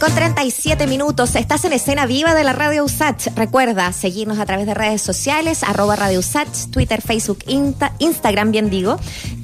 con 0.00 0.14
37 0.14 0.86
minutos. 0.86 1.36
Estás 1.36 1.64
en 1.66 1.74
escena 1.74 2.06
viva 2.06 2.34
de 2.34 2.42
la 2.42 2.54
Radio 2.54 2.84
USACH. 2.84 3.28
Recuerda 3.36 3.92
seguirnos 3.92 4.38
a 4.38 4.46
través 4.46 4.66
de 4.66 4.72
redes 4.72 5.02
sociales, 5.02 5.62
arroba 5.62 5.94
Radio 5.94 6.20
USACH, 6.20 6.70
Twitter, 6.70 7.02
Facebook, 7.02 7.44
Instagram, 7.98 8.50
bien 8.50 8.70
digo 8.70 8.98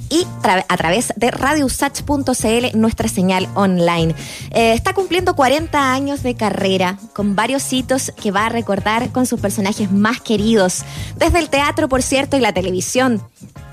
y 0.08 0.24
a 0.42 0.76
través 0.76 1.12
de 1.16 1.30
radiousach.cl, 1.30 2.78
nuestra 2.78 3.08
señal 3.08 3.48
online. 3.54 4.14
Eh, 4.52 4.72
está 4.72 4.94
cumpliendo 4.94 5.34
40 5.34 5.92
años 5.92 6.22
de 6.22 6.36
carrera, 6.36 6.98
con 7.12 7.34
varios 7.34 7.72
hitos 7.72 8.12
que 8.12 8.30
va 8.30 8.46
a 8.46 8.48
recordar 8.48 9.10
con 9.10 9.26
sus 9.26 9.40
personajes 9.40 9.90
más 9.90 10.20
queridos, 10.20 10.84
desde 11.16 11.40
el 11.40 11.50
teatro, 11.50 11.88
por 11.88 12.02
cierto, 12.02 12.36
y 12.36 12.40
la 12.40 12.52
televisión 12.52 13.20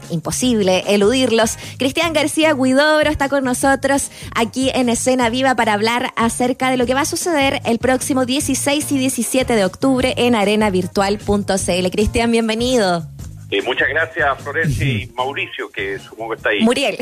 imposible 0.09 0.83
eludirlos. 0.87 1.57
Cristian 1.77 2.13
García 2.13 2.53
Guidobro 2.53 3.09
está 3.09 3.29
con 3.29 3.43
nosotros 3.43 4.11
aquí 4.35 4.71
en 4.73 4.89
Escena 4.89 5.29
Viva 5.29 5.55
para 5.55 5.73
hablar 5.73 6.11
acerca 6.15 6.69
de 6.69 6.77
lo 6.77 6.85
que 6.85 6.93
va 6.93 7.01
a 7.01 7.05
suceder 7.05 7.61
el 7.65 7.79
próximo 7.79 8.25
16 8.25 8.91
y 8.91 8.97
17 8.97 9.55
de 9.55 9.65
octubre 9.65 10.13
en 10.17 10.35
arenavirtual.cl. 10.35 11.89
Cristian, 11.91 12.31
bienvenido. 12.31 13.07
Eh, 13.51 13.61
muchas 13.61 13.87
gracias, 13.89 14.41
Florencia 14.41 14.85
y 14.85 15.07
Mauricio, 15.15 15.69
que 15.69 15.99
supongo 15.99 16.31
que 16.31 16.37
está 16.37 16.49
ahí. 16.49 16.61
Muriel. 16.61 16.97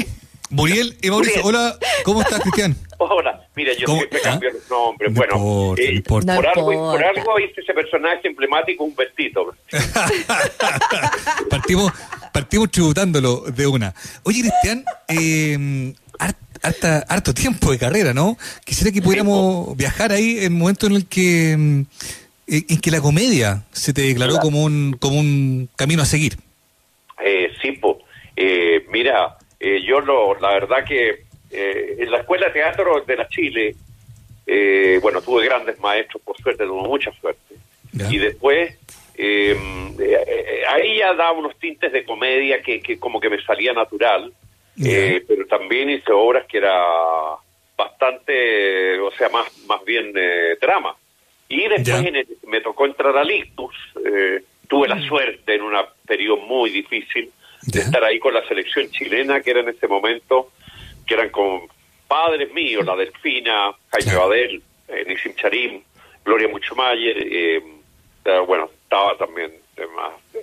Muriel 0.49 0.97
y 1.01 1.09
Mauricio, 1.09 1.41
hola, 1.45 1.77
¿cómo 2.03 2.21
estás, 2.21 2.41
Cristian? 2.41 2.75
Hola, 3.03 3.47
mira, 3.55 3.73
yo 3.73 3.87
siempre 3.87 4.19
¿Ah? 4.19 4.29
cambio 4.29 4.51
los 4.51 4.69
nombres. 4.69 5.11
bueno, 5.15 5.73
eh, 5.75 6.03
por, 6.07 6.29
algo, 6.29 6.91
por 6.91 7.03
algo 7.03 7.39
hice 7.39 7.61
ese 7.61 7.73
personaje 7.73 8.27
emblemático 8.27 8.83
un 8.83 8.93
vestido. 8.93 9.55
partimos, 11.49 11.91
partimos 12.31 12.71
tributándolo 12.71 13.41
de 13.41 13.67
una. 13.67 13.93
Oye, 14.23 14.41
Cristian, 14.41 14.83
eh, 15.07 15.93
harto 16.61 17.33
tiempo 17.33 17.71
de 17.71 17.77
carrera, 17.77 18.13
¿no? 18.13 18.37
Quisiera 18.65 18.91
que 18.91 19.01
pudiéramos 19.01 19.75
viajar 19.75 20.11
ahí 20.11 20.37
en 20.37 20.43
el 20.43 20.51
momento 20.51 20.87
en 20.87 20.93
el 20.93 21.05
que 21.07 21.55
mm, 21.57 21.81
en 22.47 22.81
que 22.81 22.91
la 22.91 23.01
comedia 23.01 23.63
se 23.71 23.93
te 23.93 24.01
declaró 24.01 24.37
como 24.39 24.63
un 24.63 24.95
como 24.99 25.19
un 25.19 25.69
camino 25.75 26.03
a 26.03 26.05
seguir. 26.05 26.37
Eh, 27.23 27.51
sí, 27.61 27.73
pues, 27.73 27.97
eh, 28.35 28.85
mira, 28.91 29.37
eh, 29.59 29.81
yo 29.85 30.01
lo, 30.01 30.39
la 30.39 30.49
verdad 30.49 30.83
que 30.83 31.25
eh, 31.51 31.95
en 31.99 32.11
la 32.11 32.19
escuela 32.19 32.47
de 32.47 32.53
teatro 32.53 33.03
de 33.05 33.15
la 33.15 33.27
Chile, 33.27 33.75
eh, 34.47 34.99
bueno, 35.01 35.21
tuve 35.21 35.45
grandes 35.45 35.79
maestros, 35.79 36.21
por 36.23 36.37
suerte, 36.37 36.65
tuve 36.65 36.87
mucha 36.87 37.11
suerte. 37.19 37.55
Y 38.09 38.17
después, 38.17 38.75
ahí 40.67 40.97
ya 40.97 41.13
daba 41.13 41.33
unos 41.33 41.57
tintes 41.59 41.91
de 41.91 42.03
comedia 42.03 42.61
que, 42.61 42.81
que 42.81 42.99
como 42.99 43.19
que 43.19 43.29
me 43.29 43.41
salía 43.43 43.73
natural, 43.73 44.33
pero 44.75 45.45
también 45.47 45.89
hice 45.89 46.11
obras 46.11 46.45
que 46.47 46.57
era 46.57 46.73
bastante, 47.77 48.99
o 48.99 49.11
sea, 49.11 49.29
más, 49.29 49.45
más 49.67 49.83
bien 49.85 50.13
drama. 50.59 50.95
Y 51.49 51.67
después 51.67 52.03
me 52.47 52.61
tocó 52.61 52.85
entrar 52.85 53.15
a 53.17 53.23
Lictus, 53.23 53.75
tuve 54.67 54.87
la 54.87 54.95
mm. 54.95 55.07
suerte 55.07 55.55
en 55.55 55.61
un 55.61 55.73
periodo 56.07 56.37
muy 56.37 56.69
difícil 56.69 57.31
de 57.61 57.79
estar 57.79 58.03
ahí 58.03 58.19
con 58.19 58.33
la 58.33 58.47
selección 58.47 58.89
chilena, 58.89 59.41
que 59.41 59.51
era 59.51 59.59
en 59.59 59.69
ese 59.69 59.87
momento 59.87 60.51
que 61.05 61.13
eran 61.13 61.29
con 61.29 61.67
padres 62.07 62.51
míos, 62.53 62.85
la 62.85 62.95
Delfina, 62.95 63.71
Jaime 63.89 64.15
Badel, 64.15 64.63
eh, 64.87 65.05
Nissim 65.07 65.35
Charim, 65.35 65.81
Gloria 66.23 66.47
Muchomayer, 66.47 67.17
eh, 67.17 67.61
bueno, 68.45 68.69
estaba 68.91 69.17
también 69.17 69.51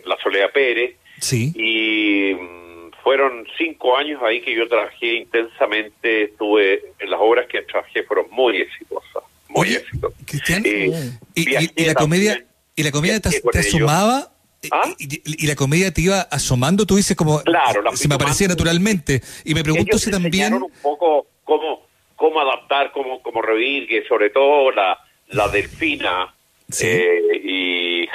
la 0.05 0.17
Soledad 0.23 0.51
Pérez. 0.53 0.97
Sí. 1.21 1.53
Y 1.55 2.35
mm, 2.35 2.93
fueron 3.03 3.47
cinco 3.59 3.97
años 3.97 4.23
ahí 4.23 4.41
que 4.41 4.55
yo 4.55 4.67
trabajé 4.67 5.17
intensamente, 5.17 6.25
estuve 6.25 6.83
en 6.99 7.11
las 7.11 7.21
obras 7.21 7.47
que 7.47 7.61
trabajé 7.63 8.05
fueron 8.05 8.27
muy 8.31 8.57
exitosas. 8.57 9.23
Muy 9.49 9.75
exitosas. 9.75 10.19
Cristian, 10.27 10.63
eh, 10.65 11.13
¿y, 11.35 11.85
la 11.85 11.95
comedia, 11.95 12.43
¿y 12.75 12.83
la 12.83 12.91
comedia 12.91 13.21
te, 13.21 13.31
te 13.41 13.63
sumaba 13.63 14.33
¿Ah? 14.72 14.93
Y, 14.99 15.47
la 15.47 15.55
comedia 15.55 15.93
te 15.93 16.01
iba 16.01 16.21
asomando, 16.22 16.84
tú 16.84 16.97
dices 16.97 17.17
como 17.17 17.41
claro, 17.43 17.95
se 17.95 18.09
me 18.09 18.17
aparecía 18.17 18.49
naturalmente. 18.49 19.22
Y 19.45 19.55
me 19.55 19.62
pregunto 19.62 19.99
si 19.99 20.11
también... 20.11 20.55
un 20.55 20.72
poco 20.83 21.28
cómo, 21.45 21.87
cómo 22.17 22.41
adaptar, 22.41 22.91
cómo, 22.93 23.22
cómo 23.22 23.41
revivir, 23.41 23.87
que 23.87 24.05
sobre 24.09 24.31
todo 24.31 24.72
la, 24.72 24.99
la 25.28 25.49
Delfina 25.49 26.34
eh, 26.81 27.41
y 27.45 27.47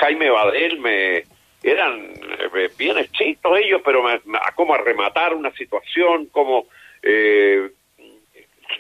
Jaime 0.04 0.30
Badel 0.30 0.80
me 0.80 1.24
eran 1.64 2.00
eh, 2.02 2.70
bien 2.78 2.98
hechizos 2.98 3.58
ellos, 3.58 3.82
pero 3.86 4.04
me, 4.04 4.20
como 4.56 4.74
a 4.74 4.78
rematar 4.80 5.34
una 5.34 5.52
situación, 5.54 6.26
como 6.26 6.68
eh, 7.02 7.70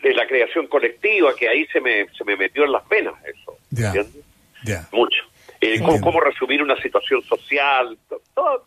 de 0.02 0.14
la 0.14 0.28
creación 0.28 0.68
colectiva, 0.68 1.34
que 1.36 1.48
ahí 1.48 1.66
se 1.68 1.80
me, 1.80 2.08
se 2.10 2.26
me 2.26 2.36
metió 2.36 2.66
en 2.66 2.74
las 2.74 2.88
venas 2.90 3.14
eso. 3.26 3.58
Ya. 3.72 4.88
Mucho 4.92 5.24
eh, 5.64 5.82
cómo, 6.02 6.20
resumir 6.20 6.62
una 6.62 6.80
situación 6.82 7.22
social. 7.24 7.98
Todo, 8.34 8.66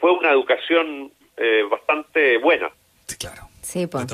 fue 0.00 0.12
una 0.12 0.30
educación 0.30 1.12
eh, 1.36 1.62
bastante 1.70 2.38
buena. 2.38 2.70
Sí, 3.06 3.16
claro. 3.16 3.48
Sí, 3.60 3.86
pues. 3.86 4.06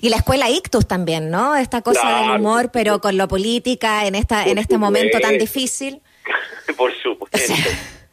Y 0.00 0.10
la 0.10 0.16
escuela 0.16 0.48
Ictus 0.48 0.86
también, 0.86 1.28
¿no? 1.28 1.56
Esta 1.56 1.82
cosa 1.82 2.20
del 2.20 2.40
humor, 2.40 2.70
pero 2.72 3.00
con 3.00 3.16
lo 3.16 3.26
política 3.26 4.06
en 4.06 4.14
esta 4.14 4.44
en 4.44 4.58
este 4.58 4.78
momento 4.78 5.18
tan 5.18 5.38
difícil. 5.38 6.00
Por 6.76 6.92
supuesto. 6.94 7.52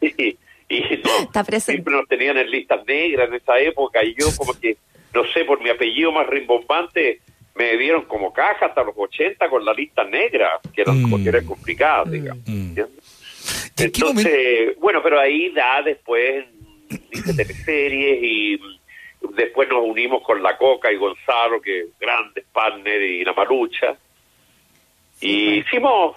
y, 0.00 0.36
Está 0.70 1.44
siempre 1.60 1.92
nos 1.92 2.06
tenían 2.06 2.38
en 2.38 2.48
listas 2.48 2.86
negras 2.86 3.28
en 3.28 3.34
esa 3.34 3.58
época 3.58 4.04
y 4.04 4.14
yo 4.14 4.26
como 4.38 4.52
que, 4.58 4.76
no 5.12 5.24
sé, 5.32 5.44
por 5.44 5.60
mi 5.60 5.68
apellido 5.68 6.12
más 6.12 6.26
rimbombante, 6.28 7.20
me 7.56 7.76
dieron 7.76 8.02
como 8.04 8.32
caja 8.32 8.66
hasta 8.66 8.84
los 8.84 8.94
80 8.96 9.48
con 9.48 9.64
la 9.64 9.74
lista 9.74 10.04
negra, 10.04 10.60
que 10.72 10.82
eran, 10.82 11.02
mm. 11.02 11.26
era 11.26 11.42
complicada, 11.42 12.04
mm. 12.04 12.10
digamos. 12.10 12.44
Mm. 12.46 12.78
Entonces, 13.78 14.78
bueno, 14.78 15.02
pero 15.02 15.18
ahí 15.18 15.50
da 15.50 15.82
después, 15.82 16.44
dice 17.10 17.34
teleseries 17.34 18.18
y 18.22 18.60
después 19.34 19.68
nos 19.68 19.82
unimos 19.82 20.22
con 20.22 20.42
La 20.42 20.56
Coca 20.56 20.92
y 20.92 20.96
Gonzalo, 20.96 21.60
que 21.60 21.86
grandes 21.98 22.44
partners, 22.52 23.02
y 23.02 23.24
La 23.24 23.32
Marucha. 23.32 23.96
Y 25.20 25.58
hicimos 25.58 26.16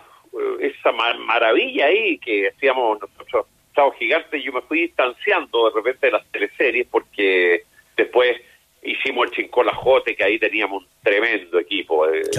esa 0.60 0.92
maravilla 0.92 1.86
ahí 1.86 2.18
que 2.18 2.50
hacíamos 2.50 3.00
nosotros, 3.00 3.48
Chavo 3.76 3.92
Gigante, 3.94 4.38
y 4.38 4.44
yo 4.44 4.52
me 4.52 4.62
fui 4.62 4.82
distanciando 4.82 5.70
de 5.70 5.76
repente 5.76 6.08
de 6.08 6.14
las 6.14 6.26
teleseries 6.32 6.88
porque 6.90 7.64
después 7.96 8.40
hicimos 8.84 9.28
el 9.28 9.32
Chincolajote, 9.32 10.16
que 10.16 10.24
ahí 10.24 10.40
teníamos 10.40 10.84
un 10.84 10.90
tremendo 11.02 11.60
equipo 11.60 12.08
de, 12.08 12.30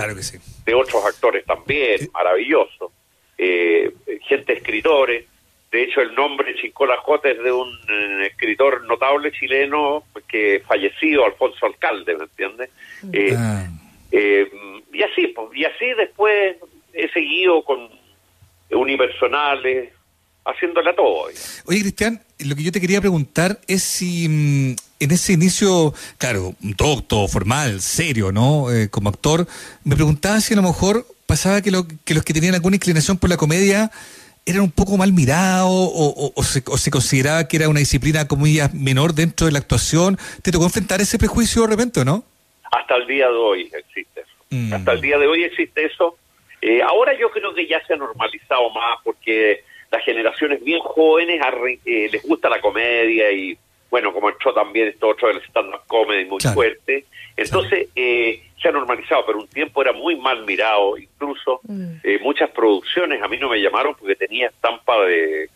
de 0.65 0.75
otros 0.75 1.05
actores 1.07 1.45
también, 1.45 2.09
maravilloso 2.13 2.93
eh, 3.39 3.93
gente 4.23 4.55
escritores. 4.55 5.27
De 5.71 5.83
hecho, 5.83 6.01
el 6.01 6.15
nombre 6.15 6.55
Chincolajote 6.55 7.33
es 7.33 7.43
de 7.43 7.51
un 7.51 7.69
eh, 7.89 8.27
escritor 8.31 8.85
notable 8.85 9.33
chileno 9.33 10.05
que 10.29 10.63
falleció, 10.67 11.25
Alfonso 11.25 11.67
Alcalde, 11.67 12.17
¿me 12.17 12.25
entiendes? 12.25 12.71
Eh, 13.13 13.35
ah. 13.37 13.67
eh, 14.13 14.49
y 14.93 15.03
así, 15.03 15.29
pues, 15.29 15.49
y 15.55 15.65
así 15.65 15.87
después 15.97 16.57
he 16.95 17.09
seguido 17.11 17.63
con 17.65 17.89
unipersonales, 18.71 19.93
haciéndole 20.45 20.91
a 20.91 20.97
todo. 20.97 21.27
Oye, 21.67 21.81
Cristian, 21.81 22.21
lo 22.41 22.55
que 22.55 22.63
yo 22.63 22.73
te 22.73 22.81
quería 22.81 23.01
preguntar 23.01 23.61
es 23.67 23.83
si 23.83 24.29
mm, 24.29 24.77
en 25.01 25.11
ese 25.11 25.33
inicio, 25.33 25.95
claro, 26.19 26.55
todo, 26.77 27.03
todo 27.03 27.29
formal, 27.29 27.81
serio, 27.81 28.33
¿no? 28.33 28.67
como 28.91 29.09
actor, 29.09 29.47
me 29.85 29.95
preguntaba 29.97 30.41
si 30.41 30.55
a 30.55 30.57
lo 30.57 30.63
mejor 30.63 31.07
pasaba 31.27 31.63
que, 31.63 31.71
lo, 31.71 31.87
que 32.05 32.15
los 32.15 32.25
que 32.25 32.33
tenían 32.33 32.55
alguna 32.55 32.77
inclinación 32.77 33.19
por 33.19 33.31
la 33.31 33.37
comedia 33.37 33.91
eran 34.47 34.63
un 34.63 34.71
poco 34.71 34.97
mal 34.97 35.13
mirados 35.13 35.71
o, 35.73 36.43
se, 36.43 36.91
consideraba 36.91 37.49
que 37.49 37.57
era 37.57 37.69
una 37.69 37.81
disciplina 37.81 38.29
comillas 38.29 38.75
menor 38.75 39.15
dentro 39.15 39.47
de 39.47 39.53
la 39.53 39.59
actuación. 39.59 40.19
¿Te 40.43 40.53
tocó 40.53 40.65
enfrentar 40.65 41.01
ese 41.01 41.19
prejuicio 41.19 41.63
de 41.63 41.69
repente 41.69 42.05
no? 42.05 42.25
Hasta 42.71 42.97
el 42.97 43.07
día 43.07 43.29
de 43.29 43.37
hoy 43.37 43.71
existe 43.73 44.21
eso. 44.21 44.33
Mm. 44.51 44.73
Hasta 44.75 44.93
el 44.93 45.01
día 45.01 45.19
de 45.19 45.27
hoy 45.27 45.45
existe 45.45 45.87
eso. 45.87 46.19
Eh, 46.67 46.81
ahora 46.81 47.13
yo 47.13 47.31
creo 47.31 47.53
que 47.53 47.67
ya 47.67 47.85
se 47.87 47.93
ha 47.93 47.97
normalizado 47.97 48.71
más 48.71 48.99
porque 49.05 49.65
las 49.93 50.03
generaciones 50.03 50.65
bien 50.65 50.81
jóvenes 50.81 51.39
eh, 51.85 52.09
les 52.11 52.23
gusta 52.23 52.49
la 52.49 52.59
comedia 52.59 53.31
y 53.33 53.59
bueno, 53.91 54.15
como 54.15 54.31
entró 54.31 54.55
también 54.55 54.89
esto 54.89 55.09
otro 55.09 55.29
del 55.29 55.43
stand-up 55.43 55.83
comedy 55.87 56.25
muy 56.25 56.41
fuerte. 56.41 57.05
Entonces, 57.37 57.89
eh, 57.95 58.43
se 58.61 58.69
ha 58.69 58.73
normalizado, 58.73 59.27
pero 59.27 59.41
un 59.41 59.47
tiempo 59.47 59.83
era 59.83 59.93
muy 59.93 60.17
mal 60.17 60.47
mirado, 60.47 60.97
incluso 60.97 61.61
mm. 61.65 61.97
eh, 62.03 62.19
muchas 62.23 62.49
producciones 62.49 63.23
a 63.23 63.29
mí 63.29 63.37
no 63.37 63.51
me 63.51 63.61
llamaron 63.61 63.95
porque 63.95 64.17
tenía 64.17 64.49
estampa 64.49 65.05
de, 65.05 65.51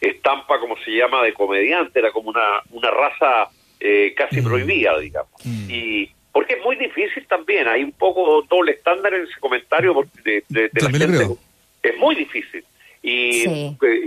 estampa, 0.00 0.58
como 0.58 0.76
se 0.78 0.90
llama, 0.90 1.22
de 1.22 1.32
comediante, 1.32 2.00
era 2.00 2.10
como 2.10 2.30
una, 2.30 2.62
una 2.72 2.90
raza 2.90 3.48
eh, 3.78 4.12
casi 4.16 4.40
mm. 4.40 4.44
prohibida, 4.44 4.98
digamos. 4.98 5.30
Mm. 5.44 5.70
Y 5.70 6.10
porque 6.36 6.52
es 6.52 6.62
muy 6.62 6.76
difícil 6.76 7.26
también, 7.26 7.66
hay 7.66 7.82
un 7.82 7.92
poco 7.92 8.42
doble 8.42 8.72
estándar 8.72 9.14
en 9.14 9.22
ese 9.22 9.40
comentario 9.40 10.06
de, 10.22 10.70
la 10.74 10.90
gente. 10.90 11.34
Es 11.82 11.96
muy 11.96 12.14
difícil. 12.14 12.62
Y 13.02 13.44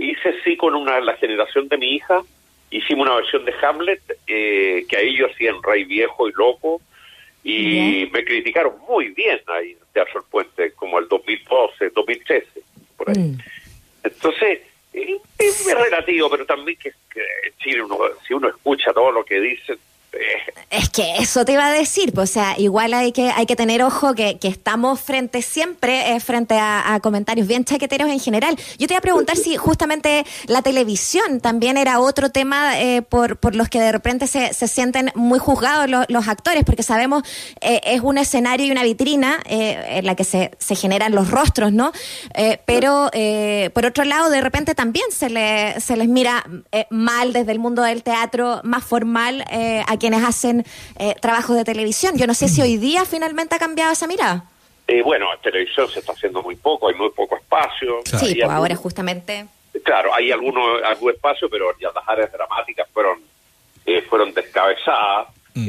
hice 0.00 0.36
sí 0.44 0.56
con 0.56 0.76
una 0.76 1.00
la 1.00 1.16
generación 1.16 1.66
de 1.66 1.76
mi 1.76 1.96
hija, 1.96 2.22
hicimos 2.70 3.08
una 3.08 3.16
versión 3.16 3.44
de 3.44 3.52
Hamlet, 3.60 4.00
eh, 4.28 4.86
que 4.88 4.96
ahí 4.96 5.16
yo 5.16 5.26
hacía 5.26 5.50
en 5.50 5.60
Rey 5.60 5.82
Viejo 5.82 6.28
y 6.28 6.32
Loco, 6.36 6.80
y 7.42 8.08
me 8.12 8.24
criticaron 8.24 8.74
muy 8.88 9.08
bien 9.08 9.40
ahí 9.48 9.72
en 9.72 9.92
Teatro 9.92 10.20
El 10.20 10.26
Puente, 10.30 10.70
como 10.74 11.00
el 11.00 11.08
2012, 11.08 11.90
2013, 11.90 12.46
por 12.96 13.10
ahí. 13.10 13.18
Mm. 13.18 13.38
Entonces, 14.04 14.60
es, 14.92 15.74
relativo, 15.74 16.30
pero 16.30 16.46
también 16.46 16.78
que, 16.78 16.92
que 17.12 17.82
uno, 17.82 17.98
si 18.24 18.34
uno 18.34 18.48
escucha 18.48 18.92
todo 18.92 19.10
lo 19.10 19.24
que 19.24 19.40
dicen, 19.40 19.80
es 20.70 20.88
que 20.88 21.16
eso 21.18 21.44
te 21.44 21.52
iba 21.52 21.66
a 21.66 21.72
decir, 21.72 22.12
pues, 22.12 22.30
o 22.30 22.32
sea, 22.32 22.54
igual 22.58 22.94
hay 22.94 23.12
que 23.12 23.30
hay 23.30 23.46
que 23.46 23.56
tener 23.56 23.82
ojo 23.82 24.14
que, 24.14 24.38
que 24.38 24.48
estamos 24.48 25.00
frente 25.00 25.42
siempre 25.42 26.14
eh, 26.14 26.20
frente 26.20 26.56
a, 26.58 26.98
comentarios 27.02 27.46
bien 27.46 27.64
chaqueteros 27.64 28.08
en 28.08 28.20
general. 28.20 28.56
Yo 28.78 28.86
te 28.86 28.94
iba 28.94 28.98
a 28.98 29.02
preguntar 29.02 29.36
si 29.36 29.56
justamente 29.56 30.24
la 30.46 30.62
televisión 30.62 31.40
también 31.40 31.76
era 31.76 32.00
otro 32.00 32.30
tema 32.30 32.80
eh, 32.80 33.02
por, 33.02 33.38
por 33.38 33.54
los 33.54 33.68
que 33.68 33.80
de 33.80 33.92
repente 33.92 34.26
se, 34.26 34.52
se 34.52 34.68
sienten 34.68 35.10
muy 35.14 35.38
juzgados 35.38 35.88
los, 36.08 36.28
actores, 36.28 36.64
porque 36.64 36.82
sabemos 36.82 37.22
eh, 37.60 37.80
es 37.84 38.02
un 38.02 38.18
escenario 38.18 38.66
y 38.66 38.70
una 38.70 38.82
vitrina 38.82 39.40
en 39.46 40.04
la 40.04 40.14
que 40.14 40.24
se, 40.24 40.52
se 40.58 40.74
generan 40.74 41.14
los 41.14 41.30
rostros, 41.30 41.72
¿no? 41.72 41.92
pero 42.66 43.10
por 43.72 43.86
otro 43.86 44.04
lado, 44.04 44.30
de 44.30 44.40
repente 44.40 44.74
también 44.74 45.06
se, 45.10 45.30
le, 45.30 45.80
se 45.80 45.96
les 45.96 46.08
mira 46.08 46.44
mal 46.90 47.32
desde 47.32 47.52
el 47.52 47.58
mundo 47.58 47.82
del 47.82 48.02
teatro 48.02 48.60
más 48.62 48.84
formal 48.84 49.44
a 49.86 49.96
quienes 50.00 50.24
hacen 50.24 50.64
eh, 50.98 51.14
trabajos 51.20 51.56
de 51.56 51.64
televisión. 51.64 52.18
Yo 52.18 52.26
no 52.26 52.34
sé 52.34 52.48
si 52.48 52.60
hoy 52.60 52.76
día 52.76 53.04
finalmente 53.04 53.54
ha 53.54 53.58
cambiado 53.58 53.92
esa 53.92 54.08
mirada. 54.08 54.44
Eh, 54.88 55.02
bueno, 55.02 55.32
en 55.32 55.40
televisión 55.40 55.88
se 55.88 56.00
está 56.00 56.12
haciendo 56.12 56.42
muy 56.42 56.56
poco, 56.56 56.88
hay 56.88 56.96
muy 56.96 57.10
poco 57.10 57.36
espacio. 57.36 58.00
Sí, 58.04 58.34
pues 58.34 58.50
ahora 58.50 58.74
justamente. 58.74 59.46
Claro, 59.84 60.12
hay 60.12 60.32
algunos 60.32 60.82
algún 60.82 61.12
espacio, 61.12 61.48
pero 61.48 61.66
ya 61.78 61.90
las 61.94 62.08
áreas 62.08 62.32
dramáticas 62.32 62.88
fueron 62.92 63.20
eh, 63.86 64.02
fueron 64.02 64.34
descabezadas. 64.34 65.28
Mm. 65.54 65.68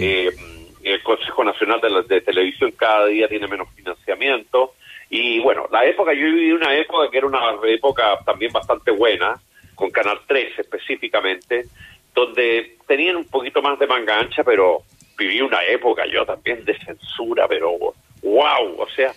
el 0.83 1.03
Consejo 1.03 1.43
Nacional 1.43 1.81
de, 2.07 2.21
Televisión 2.21 2.71
cada 2.71 3.07
día 3.07 3.27
tiene 3.27 3.47
menos 3.47 3.67
financiamiento. 3.75 4.73
Y 5.09 5.39
bueno, 5.39 5.67
la 5.71 5.85
época, 5.85 6.13
yo 6.13 6.21
viví 6.21 6.51
una 6.53 6.73
época 6.75 7.11
que 7.11 7.17
era 7.17 7.27
una 7.27 7.39
época 7.65 8.19
también 8.25 8.51
bastante 8.51 8.91
buena, 8.91 9.39
con 9.75 9.89
Canal 9.91 10.21
3 10.27 10.59
específicamente, 10.59 11.65
donde 12.13 12.77
tenían 12.87 13.15
un 13.15 13.25
poquito 13.25 13.61
más 13.61 13.79
de 13.79 13.87
manga 13.87 14.19
ancha, 14.19 14.43
pero 14.43 14.83
viví 15.17 15.41
una 15.41 15.63
época 15.65 16.03
yo 16.11 16.25
también 16.25 16.63
de 16.65 16.77
censura, 16.79 17.47
pero 17.47 17.71
wow, 17.77 18.75
o 18.77 18.87
sea... 18.95 19.13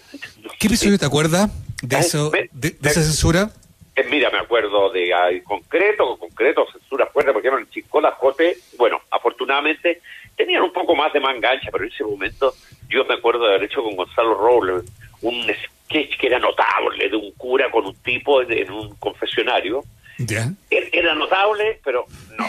¿Qué 0.58 0.67
episodio 0.67 0.99
te 0.99 1.06
acuerdas 1.06 1.50
de, 1.82 1.99
eso, 1.99 2.31
de, 2.31 2.76
esa 2.82 3.02
censura? 3.02 3.50
Eh, 3.96 4.05
mira, 4.11 4.31
me 4.31 4.38
acuerdo 4.38 4.91
de 4.91 5.43
concreto, 5.44 6.17
concreto, 6.19 6.67
censura 6.73 7.06
fuerte, 7.06 7.32
porque 7.32 7.49
en 7.49 7.70
Chicola 7.70 8.12
Jote, 8.12 8.56
bueno, 8.76 9.00
afortunadamente 9.11 10.00
tenían 10.37 10.62
un 10.62 10.73
poco 10.73 10.94
más 10.94 11.12
de 11.12 11.20
manga 11.20 11.52
ancha, 11.52 11.70
pero 11.70 11.85
en 11.85 11.93
ese 11.93 12.05
momento 12.05 12.55
yo 12.88 13.05
me 13.05 13.14
acuerdo 13.14 13.44
de 13.44 13.55
haber 13.55 13.64
hecho 13.64 13.82
con 13.82 13.97
Gonzalo 13.97 14.35
Robles 14.35 14.85
un 15.23 15.43
sketch 15.43 16.19
que 16.19 16.26
era 16.26 16.38
notable 16.38 17.08
de 17.08 17.17
un 17.17 17.32
cura 17.32 17.70
con 17.70 17.87
un 17.87 17.94
tipo 17.97 18.43
en 18.43 18.70
un 18.70 18.94
confesionario. 18.97 19.82
¿Ya? 20.19 20.50
Era 20.70 21.14
notable, 21.14 21.81
pero 21.85 22.06
no, 22.38 22.47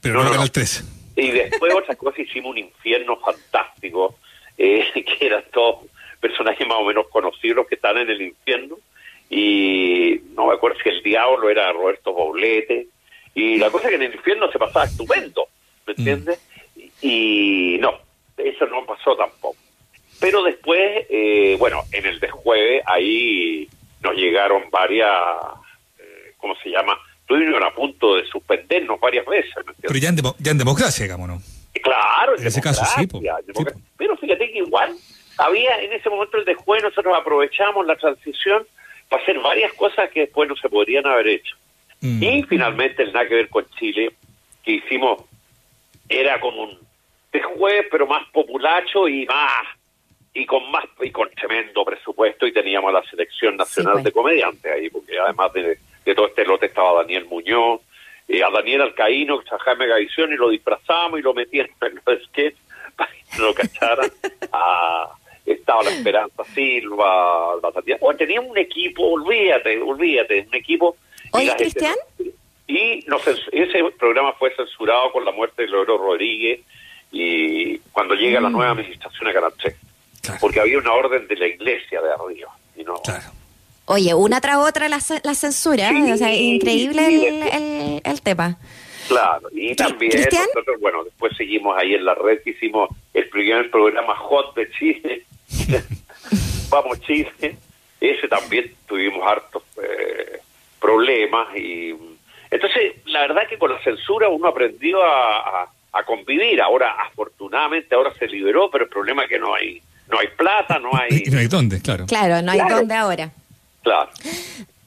pero 0.00 0.22
no, 0.22 0.34
no, 0.34 0.48
3. 0.48 0.84
Y 1.16 1.30
después 1.30 1.74
otra 1.74 1.94
cosa 1.96 2.20
hicimos 2.20 2.52
un 2.52 2.58
infierno 2.58 3.16
fantástico, 3.16 4.16
eh, 4.58 4.84
que 4.94 5.26
eran 5.26 5.44
todos 5.52 5.86
personajes 6.20 6.66
más 6.66 6.78
o 6.78 6.84
menos 6.84 7.06
conocidos 7.08 7.66
que 7.66 7.74
están 7.76 7.98
en 7.98 8.10
el 8.10 8.22
infierno. 8.22 8.78
Y 9.30 10.20
no 10.34 10.46
me 10.46 10.54
acuerdo 10.54 10.78
si 10.82 10.88
el 10.88 11.02
diablo 11.02 11.48
era 11.48 11.72
Roberto 11.72 12.12
Boblete. 12.12 12.88
Y 13.34 13.58
la 13.58 13.70
cosa 13.70 13.86
es 13.86 13.90
que 13.90 13.96
en 13.96 14.10
el 14.10 14.14
infierno 14.14 14.50
se 14.50 14.58
pasaba 14.58 14.84
estupendo, 14.84 15.48
¿me 15.86 15.92
mm. 15.92 15.96
entiendes? 15.98 16.40
Y, 17.02 17.78
no, 17.80 17.98
eso 18.36 18.66
no 18.66 18.86
pasó 18.86 19.16
tampoco. 19.16 19.56
Pero 20.20 20.42
después, 20.42 21.06
eh, 21.10 21.56
bueno, 21.58 21.82
en 21.92 22.06
el 22.06 22.20
de 22.20 22.30
jueves, 22.30 22.82
ahí 22.86 23.68
nos 24.00 24.14
llegaron 24.14 24.70
varias, 24.70 25.10
eh, 25.98 26.32
¿cómo 26.38 26.54
se 26.62 26.70
llama? 26.70 26.96
Estuvieron 27.24 27.62
a 27.62 27.70
punto 27.70 28.16
de 28.16 28.26
suspendernos 28.26 29.00
varias 29.00 29.26
veces. 29.26 29.52
Pero 29.80 29.98
ya 29.98 30.10
en, 30.10 30.16
ya 30.38 30.50
en, 30.50 30.58
democracia, 30.58 31.04
digamos, 31.04 31.28
¿no? 31.28 31.42
Claro, 31.82 32.36
en, 32.38 32.46
ese 32.46 32.60
caso 32.60 32.84
sí, 32.84 33.08
Pero 33.96 34.16
fíjate 34.16 34.52
que 34.52 34.58
igual 34.58 34.94
había 35.38 35.80
en 35.80 35.92
ese 35.92 36.08
momento 36.08 36.36
el 36.36 36.44
después 36.44 36.82
nosotros 36.82 37.14
aprovechamos 37.18 37.84
la 37.86 37.96
transición 37.96 38.64
para 39.08 39.22
hacer 39.22 39.38
varias 39.40 39.72
cosas 39.72 40.10
que 40.10 40.20
después 40.20 40.48
no 40.48 40.56
se 40.56 40.68
podrían 40.68 41.06
haber 41.06 41.28
hecho. 41.28 41.56
Mm. 42.00 42.22
Y 42.22 42.42
finalmente 42.44 43.02
el 43.02 43.12
nada 43.12 43.26
que 43.26 43.34
ver 43.34 43.48
con 43.48 43.66
Chile, 43.78 44.12
que 44.62 44.72
hicimos, 44.72 45.22
era 46.08 46.38
como 46.40 46.64
un 46.64 46.78
después, 47.32 47.86
pero 47.90 48.06
más 48.06 48.28
populacho 48.30 49.08
y 49.08 49.26
más 49.26 49.66
y 50.34 50.46
con 50.46 50.70
más 50.70 50.84
y 51.00 51.10
con 51.10 51.30
tremendo 51.30 51.84
presupuesto 51.84 52.46
y 52.46 52.52
teníamos 52.52 52.92
la 52.92 53.02
selección 53.04 53.56
nacional 53.56 53.94
pues. 53.94 54.04
de 54.04 54.12
comediantes 54.12 54.72
ahí 54.72 54.90
porque 54.90 55.18
además 55.18 55.52
de 55.52 55.78
de 56.04 56.14
todo 56.14 56.28
este 56.28 56.44
lote 56.44 56.66
estaba 56.66 57.02
Daniel 57.02 57.26
Muñoz, 57.26 57.80
eh, 58.28 58.42
a 58.42 58.50
Daniel 58.50 58.82
Alcaíno, 58.82 59.40
a 59.50 59.58
Jaime 59.58 59.86
Gavisión, 59.86 60.32
y 60.32 60.36
lo 60.36 60.48
disfrazamos 60.48 61.18
y 61.18 61.22
lo 61.22 61.34
metíamos 61.34 61.70
en 61.82 62.00
los 62.04 62.24
sketches 62.24 62.54
para 62.96 63.10
que 63.10 63.38
no 63.38 63.44
lo 63.46 63.54
cacharan. 63.54 64.10
estaba 65.46 65.82
la 65.82 65.90
Esperanza 65.90 66.44
Silva, 66.54 67.56
la 67.62 67.70
Tatiana. 67.72 67.98
Bueno, 68.00 68.18
teníamos 68.18 68.50
un 68.50 68.58
equipo, 68.58 69.02
olvídate, 69.02 69.80
olvídate, 69.80 70.46
un 70.48 70.54
equipo. 70.54 70.96
¿Oye, 71.32 71.52
Cristian? 71.56 71.96
y 72.66 73.04
ese 73.52 73.84
programa 73.98 74.32
fue 74.34 74.54
censurado 74.56 75.12
con 75.12 75.24
la 75.24 75.32
muerte 75.32 75.62
de 75.62 75.68
Loro 75.68 75.98
Rodríguez 75.98 76.60
y 77.12 77.78
cuando 77.92 78.14
llega 78.14 78.40
la 78.40 78.48
mm. 78.48 78.52
nueva 78.52 78.72
administración 78.72 79.28
a 79.28 79.32
Canal 79.32 79.52
Porque 80.40 80.60
había 80.60 80.78
una 80.78 80.92
orden 80.92 81.28
de 81.28 81.36
la 81.36 81.46
iglesia 81.46 82.00
de 82.00 82.12
arriba. 82.12 82.50
Y 82.76 82.84
no, 82.84 82.94
claro. 83.02 83.30
Oye, 83.86 84.14
una 84.14 84.40
tras 84.40 84.56
otra 84.56 84.88
la, 84.88 84.98
la 85.22 85.34
censura, 85.34 85.90
o 86.12 86.16
sea, 86.16 86.34
increíble 86.34 87.06
el, 87.06 88.00
el, 88.02 88.22
tema. 88.22 88.56
Claro, 89.08 89.48
y 89.52 89.74
también 89.74 90.12
nosotros, 90.14 90.80
bueno, 90.80 91.04
después 91.04 91.36
seguimos 91.36 91.76
ahí 91.76 91.94
en 91.94 92.04
la 92.06 92.14
red 92.14 92.42
que 92.42 92.50
hicimos 92.50 92.88
el 93.12 93.28
primer 93.28 93.70
programa 93.70 94.16
Hot 94.16 94.54
de 94.54 94.70
Chile, 94.70 95.24
Vamos 96.70 97.00
Chile, 97.02 97.56
ese 98.00 98.26
también 98.28 98.74
tuvimos 98.88 99.22
hartos 99.26 99.62
eh, 99.82 100.40
problemas 100.80 101.54
y 101.56 101.94
entonces 102.50 102.94
la 103.06 103.20
verdad 103.20 103.46
que 103.48 103.58
con 103.58 103.70
la 103.70 103.82
censura 103.82 104.28
uno 104.28 104.48
aprendió 104.48 105.02
a, 105.02 105.68
a, 105.92 106.02
convivir, 106.04 106.60
ahora 106.60 106.96
afortunadamente 107.06 107.94
ahora 107.94 108.12
se 108.18 108.26
liberó, 108.26 108.70
pero 108.70 108.84
el 108.84 108.90
problema 108.90 109.24
es 109.24 109.28
que 109.28 109.38
no 109.38 109.54
hay 109.54 109.80
no 110.08 110.18
hay 110.18 110.28
plata, 110.28 110.78
no 110.78 110.90
hay... 110.94 111.22
no 111.30 111.38
hay 111.38 111.46
dónde, 111.48 111.80
claro. 111.80 112.06
Claro, 112.06 112.42
no 112.42 112.52
hay 112.52 112.60
dónde 112.68 112.94
ahora. 112.94 113.30
Claro. 113.84 114.10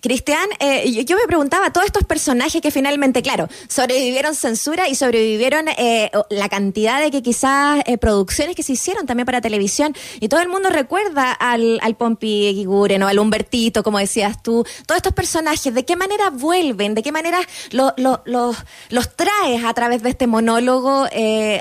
Cristian, 0.08 0.48
eh, 0.62 1.04
yo, 1.04 1.18
me 1.18 1.28
preguntaba, 1.28 1.74
todos 1.74 1.86
estos 1.86 2.06
personajes 2.06 2.62
que 2.62 2.72
finalmente, 2.72 3.22
claro, 3.22 3.50
sobrevivieron 3.68 4.36
censura 4.36 4.88
y 4.88 4.96
sobrevivieron 4.96 5.66
eh, 5.78 6.10
la 6.30 6.48
cantidad 6.48 7.02
de 7.02 7.12
que 7.12 7.22
quizás 7.22 7.84
eh, 7.86 7.98
producciones 7.98 8.56
que 8.56 8.64
se 8.64 8.72
hicieron 8.72 9.06
también 9.06 9.26
para 9.26 9.42
televisión, 9.42 9.94
y 10.22 10.30
todo 10.30 10.40
el 10.40 10.48
mundo 10.48 10.70
recuerda 10.70 11.34
al, 11.34 11.80
al 11.82 11.96
Pompi 11.98 12.54
Guiguren 12.54 13.04
o 13.04 13.08
al 13.10 13.20
Humbertito, 13.20 13.84
como 13.84 14.00
decías 14.00 14.42
tú, 14.42 14.64
todos 14.86 14.96
estos 14.96 15.12
personajes, 15.12 15.74
¿de 15.74 15.84
qué 15.84 15.98
manera 15.98 16.30
vuelven? 16.30 16.96
¿De 16.96 17.04
qué 17.04 17.12
manera 17.12 17.40
los 17.74 19.16
traes 19.18 19.66
a 19.66 19.74
través 19.74 20.04
de 20.04 20.10
este 20.12 20.26
monólogo 20.26 21.06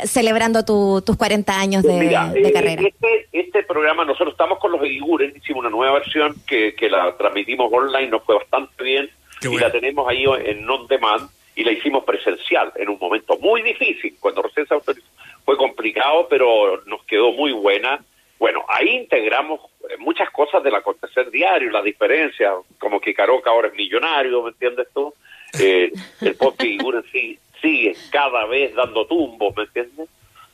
celebrando 0.04 0.64
tus 0.64 1.16
40 1.16 1.58
años 1.58 1.82
de, 1.82 2.52
carrera? 2.54 2.82
Este, 2.82 3.28
este, 3.32 3.64
programa, 3.64 4.04
nosotros 4.04 4.34
estamos 4.34 4.60
con 4.60 4.70
los 4.70 4.80
Guiguren, 4.82 5.34
hicimos 5.36 5.62
una 5.62 5.70
nueva 5.70 5.94
versión 5.94 6.36
que, 6.46 6.76
que 6.76 6.88
la 6.88 7.16
transmitimos 7.16 7.72
online, 7.72 8.10
fue 8.24 8.35
bastante 8.36 8.82
bien 8.82 9.10
y 9.42 9.58
la 9.58 9.70
tenemos 9.70 10.08
ahí 10.08 10.24
en 10.24 10.68
on 10.68 10.86
demand 10.86 11.28
y 11.56 11.64
la 11.64 11.72
hicimos 11.72 12.04
presencial 12.04 12.72
en 12.76 12.90
un 12.90 12.98
momento 12.98 13.38
muy 13.38 13.62
difícil, 13.62 14.16
cuando 14.20 14.42
recién 14.42 14.66
se 14.66 14.74
autorizó. 14.74 15.06
Fue 15.44 15.56
complicado, 15.56 16.26
pero 16.28 16.82
nos 16.84 17.02
quedó 17.04 17.32
muy 17.32 17.52
buena. 17.52 18.04
Bueno, 18.38 18.64
ahí 18.68 18.90
integramos 18.90 19.60
eh, 19.88 19.96
muchas 19.98 20.28
cosas 20.30 20.62
del 20.62 20.74
acontecer 20.74 21.30
diario, 21.30 21.70
las 21.70 21.84
diferencias, 21.84 22.52
como 22.78 23.00
que 23.00 23.14
Caroca 23.14 23.50
ahora 23.50 23.68
es 23.68 23.74
millonario, 23.74 24.42
¿me 24.42 24.50
entiendes 24.50 24.88
tú? 24.92 25.14
Eh, 25.58 25.90
el 26.20 26.34
pop 26.34 26.54
sí, 26.60 27.38
sigue 27.62 27.96
cada 28.10 28.44
vez 28.44 28.74
dando 28.74 29.06
tumbos, 29.06 29.56
¿me 29.56 29.62
entiendes? 29.62 30.08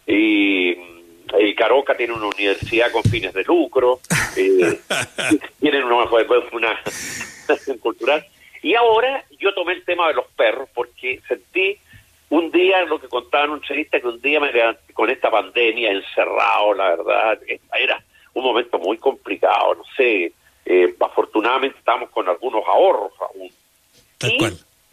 Y, 0.07 0.77
y, 1.41 1.55
Caroca 1.57 1.97
tiene 1.97 2.13
una 2.13 2.27
universidad 2.27 2.93
con 2.93 3.03
fines 3.03 3.33
de 3.33 3.43
lucro, 3.43 4.01
eh, 4.37 4.79
tienen 5.61 5.83
una, 5.85 6.05
una 6.53 6.81
cultural. 7.81 8.25
Y 8.63 8.75
ahora 8.75 9.25
yo 9.39 9.53
tomé 9.55 9.73
el 9.75 9.85
tema 9.85 10.09
de 10.09 10.15
los 10.15 10.27
perros 10.29 10.69
porque 10.75 11.21
sentí 11.27 11.79
un 12.31 12.51
día, 12.51 12.83
lo 12.85 12.99
que 12.99 13.09
contaban 13.09 13.51
un 13.51 13.61
chelista, 13.61 14.01
que 14.01 14.07
un 14.07 14.21
día 14.21 14.41
me 14.41 14.51
con 14.95 15.11
esta 15.11 15.31
pandemia 15.31 15.91
encerrado, 15.91 16.73
la 16.73 16.97
verdad, 16.97 17.39
era 17.79 18.03
un 18.33 18.45
momento 18.45 18.79
muy 18.79 18.97
complicado, 18.97 19.75
no 19.75 19.85
sé, 19.97 20.33
eh, 20.65 20.95
afortunadamente 21.01 21.79
estamos 21.79 22.09
con 22.11 22.27
algunos 22.29 22.63
ahorros 22.67 23.13
aún. 23.21 23.51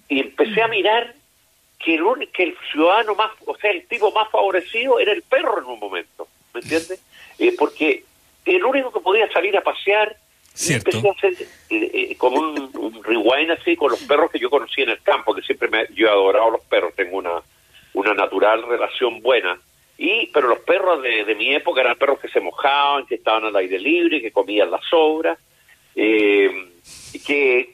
y, 0.09 0.19
empecé 0.19 0.61
a 0.61 0.67
mirar 0.67 1.13
que 1.77 1.95
el, 1.95 2.03
que 2.33 2.43
el 2.43 2.57
ciudadano 2.71 3.15
más, 3.15 3.31
o 3.45 3.55
sea, 3.55 3.71
el 3.71 3.87
tipo 3.87 4.11
más 4.11 4.29
favorecido 4.29 4.99
era 4.99 5.13
el 5.13 5.21
perro 5.21 5.59
en 5.59 5.65
un 5.65 5.79
momento, 5.79 6.27
¿me 6.53 6.59
¿me 6.59 6.61
entiendes? 6.61 7.03
Eh, 7.41 7.55
porque 7.57 8.03
el 8.43 8.65
único 8.65 8.91
que 8.91 8.99
podía 8.99 9.31
salir 9.31 9.55
a 9.55 9.61
pasear 9.61 10.17
y 10.59 10.73
empecé 10.73 11.07
a 11.07 11.11
hacer 11.13 11.47
eh, 11.69 12.15
como 12.17 12.39
un, 12.39 13.03
rewind 13.03 13.51
así 13.51 13.75
con 13.75 13.91
los 13.91 14.01
perros 14.03 14.31
que 14.31 14.39
yo 14.39 14.49
conocí 14.49 14.81
en 14.81 14.89
el 14.89 15.01
campo, 15.01 15.33
que 15.33 15.41
siempre 15.41 15.69
me, 15.69 15.87
yo 15.93 16.07
he 16.07 16.09
adorado 16.09 16.51
los 16.51 16.61
perros, 16.61 16.93
tengo 16.95 17.17
una, 17.17 17.41
una 17.93 18.13
natural 18.13 18.63
relación 18.67 19.21
buena. 19.21 19.59
Y, 19.97 20.27
pero 20.27 20.47
los 20.47 20.59
perros 20.59 21.01
de, 21.01 21.25
de 21.25 21.35
mi 21.35 21.53
época 21.53 21.81
eran 21.81 21.97
perros 21.97 22.19
que 22.19 22.29
se 22.29 22.39
mojaban, 22.39 23.05
que 23.05 23.15
estaban 23.15 23.45
al 23.45 23.55
aire 23.57 23.77
libre, 23.79 24.21
que 24.21 24.31
comían 24.31 24.71
las 24.71 24.83
sobras. 24.85 25.37
Eh, 25.95 26.49
que 27.25 27.73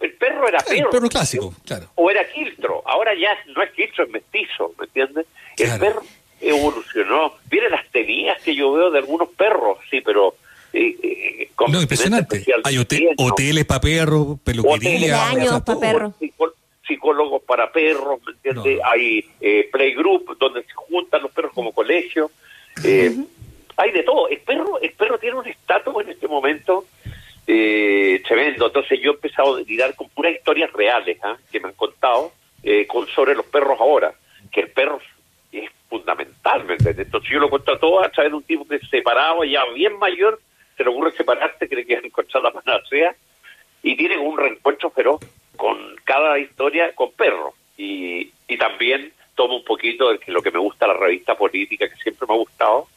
el, 0.00 0.12
perro 0.12 0.48
era 0.48 0.58
perro. 0.60 0.76
El 0.76 0.90
perro 0.90 1.08
clásico, 1.08 1.54
claro. 1.64 1.86
O 1.94 2.10
era 2.10 2.28
quiltro. 2.30 2.82
Ahora 2.84 3.14
ya 3.14 3.30
no 3.54 3.62
es 3.62 3.70
quiltro, 3.72 4.04
es 4.04 4.10
mestizo, 4.10 4.74
¿me 4.78 4.84
entiendes? 4.84 5.26
El 5.56 5.78
perro 5.78 6.02
evolucionó. 6.40 7.34
Miren 7.50 7.70
las 7.70 7.88
tenías 7.90 8.42
que 8.42 8.54
yo 8.54 8.72
veo 8.72 8.90
de 8.90 8.98
algunos 8.98 9.28
perros, 9.30 9.78
sí, 9.90 10.00
pero... 10.00 10.34
Eh, 10.74 10.96
eh, 11.02 11.21
no, 11.68 11.80
impresionante. 11.80 12.44
Hay 12.64 12.78
hoteles 12.78 13.64
para 13.64 13.80
perros, 13.80 14.38
peluquería. 14.42 15.18
para 15.64 15.80
perros. 15.80 16.14
Psicólogos 16.86 17.42
para 17.42 17.70
perros, 17.70 18.20
¿me 18.26 18.32
entiendes? 18.32 18.80
Hay 18.84 19.24
eh, 19.40 19.68
playgroup 19.70 20.36
donde 20.38 20.62
se 20.64 20.72
juntan 20.74 21.22
los 21.22 21.30
perros 21.30 21.52
como 21.54 21.72
colegio. 21.72 22.30
Eh, 22.84 23.14
hay 23.76 23.92
de 23.92 24.02
todo. 24.02 24.28
El 24.28 24.38
perro, 24.40 24.80
el 24.80 24.92
perro 24.92 25.18
tiene 25.18 25.36
un 25.36 25.46
estatus 25.46 25.94
en 26.02 26.10
este 26.10 26.28
momento 26.28 26.84
eh, 27.46 28.22
tremendo. 28.26 28.66
Entonces 28.66 29.00
yo 29.00 29.12
he 29.12 29.14
empezado 29.14 29.56
a 29.56 29.60
lidiar 29.60 29.94
con 29.94 30.08
puras 30.10 30.32
historias 30.32 30.72
reales 30.72 31.18
¿ah? 31.22 31.36
que 31.50 31.60
me 31.60 31.68
han 31.68 31.74
contado 31.74 32.32
eh, 32.62 32.86
con 32.86 33.06
sobre 33.08 33.34
los 33.34 33.46
perros 33.46 33.78
ahora, 33.80 34.14
que 34.50 34.60
el 34.60 34.70
perro 34.70 35.00
es 35.50 35.68
fundamentalmente 35.88 36.90
Entonces 36.90 37.30
yo 37.30 37.40
lo 37.40 37.50
cuento 37.50 37.72
a 37.72 37.78
todos 37.78 38.06
a 38.06 38.10
través 38.10 38.32
de 38.32 38.36
un 38.36 38.44
tipo 38.44 38.66
que 38.66 38.76
es 38.76 38.88
separado, 38.88 39.44
ya 39.44 39.64
bien 39.74 39.98
mayor, 39.98 40.40
se 40.82 40.90
le 40.90 40.90
ocurre 40.90 41.12
separarse, 41.12 41.68
cree 41.68 41.86
que 41.86 41.96
ha 41.96 42.00
encontrado 42.00 42.44
la 42.44 42.60
panacea, 42.60 43.14
y 43.82 43.96
tiene 43.96 44.18
un 44.18 44.36
reencuentro 44.36 44.90
feroz 44.90 45.20
con 45.56 45.76
cada 46.04 46.38
historia 46.38 46.92
con 46.94 47.12
perros. 47.12 47.54
Y, 47.76 48.32
y 48.48 48.56
también 48.58 49.12
tomo 49.34 49.56
un 49.56 49.64
poquito 49.64 50.10
de 50.10 50.20
lo 50.26 50.42
que 50.42 50.50
me 50.50 50.58
gusta 50.58 50.86
la 50.86 50.94
revista 50.94 51.36
política, 51.36 51.88
que 51.88 51.96
siempre 51.96 52.26
me 52.28 52.34
ha 52.34 52.38
gustado, 52.38 52.88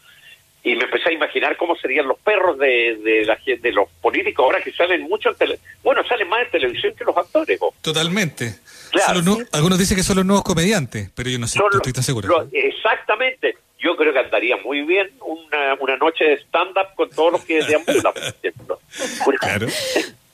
y 0.63 0.75
me 0.75 0.86
empecé 0.86 1.10
a 1.10 1.13
imaginar 1.13 1.56
cómo 1.58 1.75
serían 1.75 2.08
los 2.08 2.18
perros 2.20 2.58
de, 2.58 2.98
de, 3.04 3.25
la, 3.25 3.38
de 3.46 3.72
los 3.72 3.88
políticos 4.01 4.44
ahora 4.44 4.62
que 4.62 4.72
salen 4.72 5.04
mucho 5.04 5.30
en 5.30 5.36
tele, 5.36 5.60
bueno 5.84 6.04
salen 6.08 6.27
más 6.27 6.42
en 6.44 6.51
televisión 6.51 6.96
que 6.98 7.04
los 7.04 7.15
actores 7.15 7.60
totalmente. 7.82 8.56
Algunos 9.51 9.77
dicen 9.77 9.96
que 9.96 10.01
son 10.01 10.15
los 10.15 10.25
nuevos 10.25 10.44
comediantes 10.44 11.12
pero 11.13 11.30
yo 11.30 11.38
no 11.38 11.46
sé 11.48 11.60
estoy 11.72 11.94
tan 11.94 12.04
seguro. 12.04 12.50
exactamente 12.51 13.56
yo 13.86 13.96
creo 13.96 14.12
que 14.12 14.20
andaría 14.20 14.58
muy 14.58 14.82
bien 14.82 15.12
una, 15.22 15.75
una 15.80 15.96
noche 15.98 16.25
de 16.25 16.34
stand 16.34 16.75
up 16.75 16.96
con 16.96 17.10
todos 17.12 17.34
los 17.34 17.46
que 17.46 17.63
deambulan 17.63 18.13
por 18.13 18.24
ejemplo 18.24 18.80
claro 19.39 19.68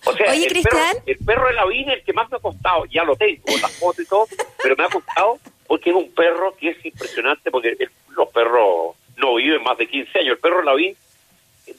o 0.03 0.13
sea, 0.13 0.33
el, 0.33 0.63
Perro, 0.63 0.79
el 1.05 1.17
perro 1.17 1.47
de 1.47 1.53
la 1.53 1.65
vida 1.67 1.93
el 1.93 2.03
que 2.03 2.13
más 2.13 2.29
me 2.31 2.37
ha 2.37 2.39
costado, 2.39 2.85
ya 2.85 3.03
lo 3.03 3.15
tengo, 3.15 3.43
las 3.61 3.71
fotos 3.77 4.03
y 4.03 4.07
todo, 4.07 4.25
pero 4.63 4.75
me 4.75 4.83
ha 4.83 4.89
costado 4.89 5.37
porque 5.67 5.91
es 5.91 5.95
un 5.95 6.11
perro 6.11 6.55
que 6.59 6.69
es 6.69 6.85
impresionante, 6.85 7.51
porque 7.51 7.77
los 8.09 8.29
perros 8.29 8.95
no 9.17 9.35
vive 9.35 9.59
más 9.59 9.77
de 9.77 9.87
15 9.87 10.19
años. 10.19 10.33
El 10.33 10.39
perro 10.39 10.63
Lavín, 10.63 10.95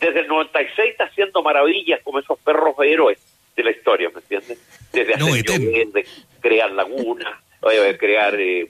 desde 0.00 0.20
el 0.20 0.28
96 0.28 0.92
está 0.92 1.04
haciendo 1.04 1.42
maravillas 1.42 2.00
como 2.02 2.20
esos 2.20 2.38
perros 2.38 2.74
héroes 2.82 3.18
de 3.56 3.64
la 3.64 3.72
historia, 3.72 4.08
¿me 4.10 4.20
entiendes? 4.20 4.58
Desde 4.92 5.14
hacer 5.14 6.04
crear 6.40 6.70
lagunas, 6.70 7.34
eh, 7.70 7.96
crear, 7.98 8.34
eh, 8.40 8.68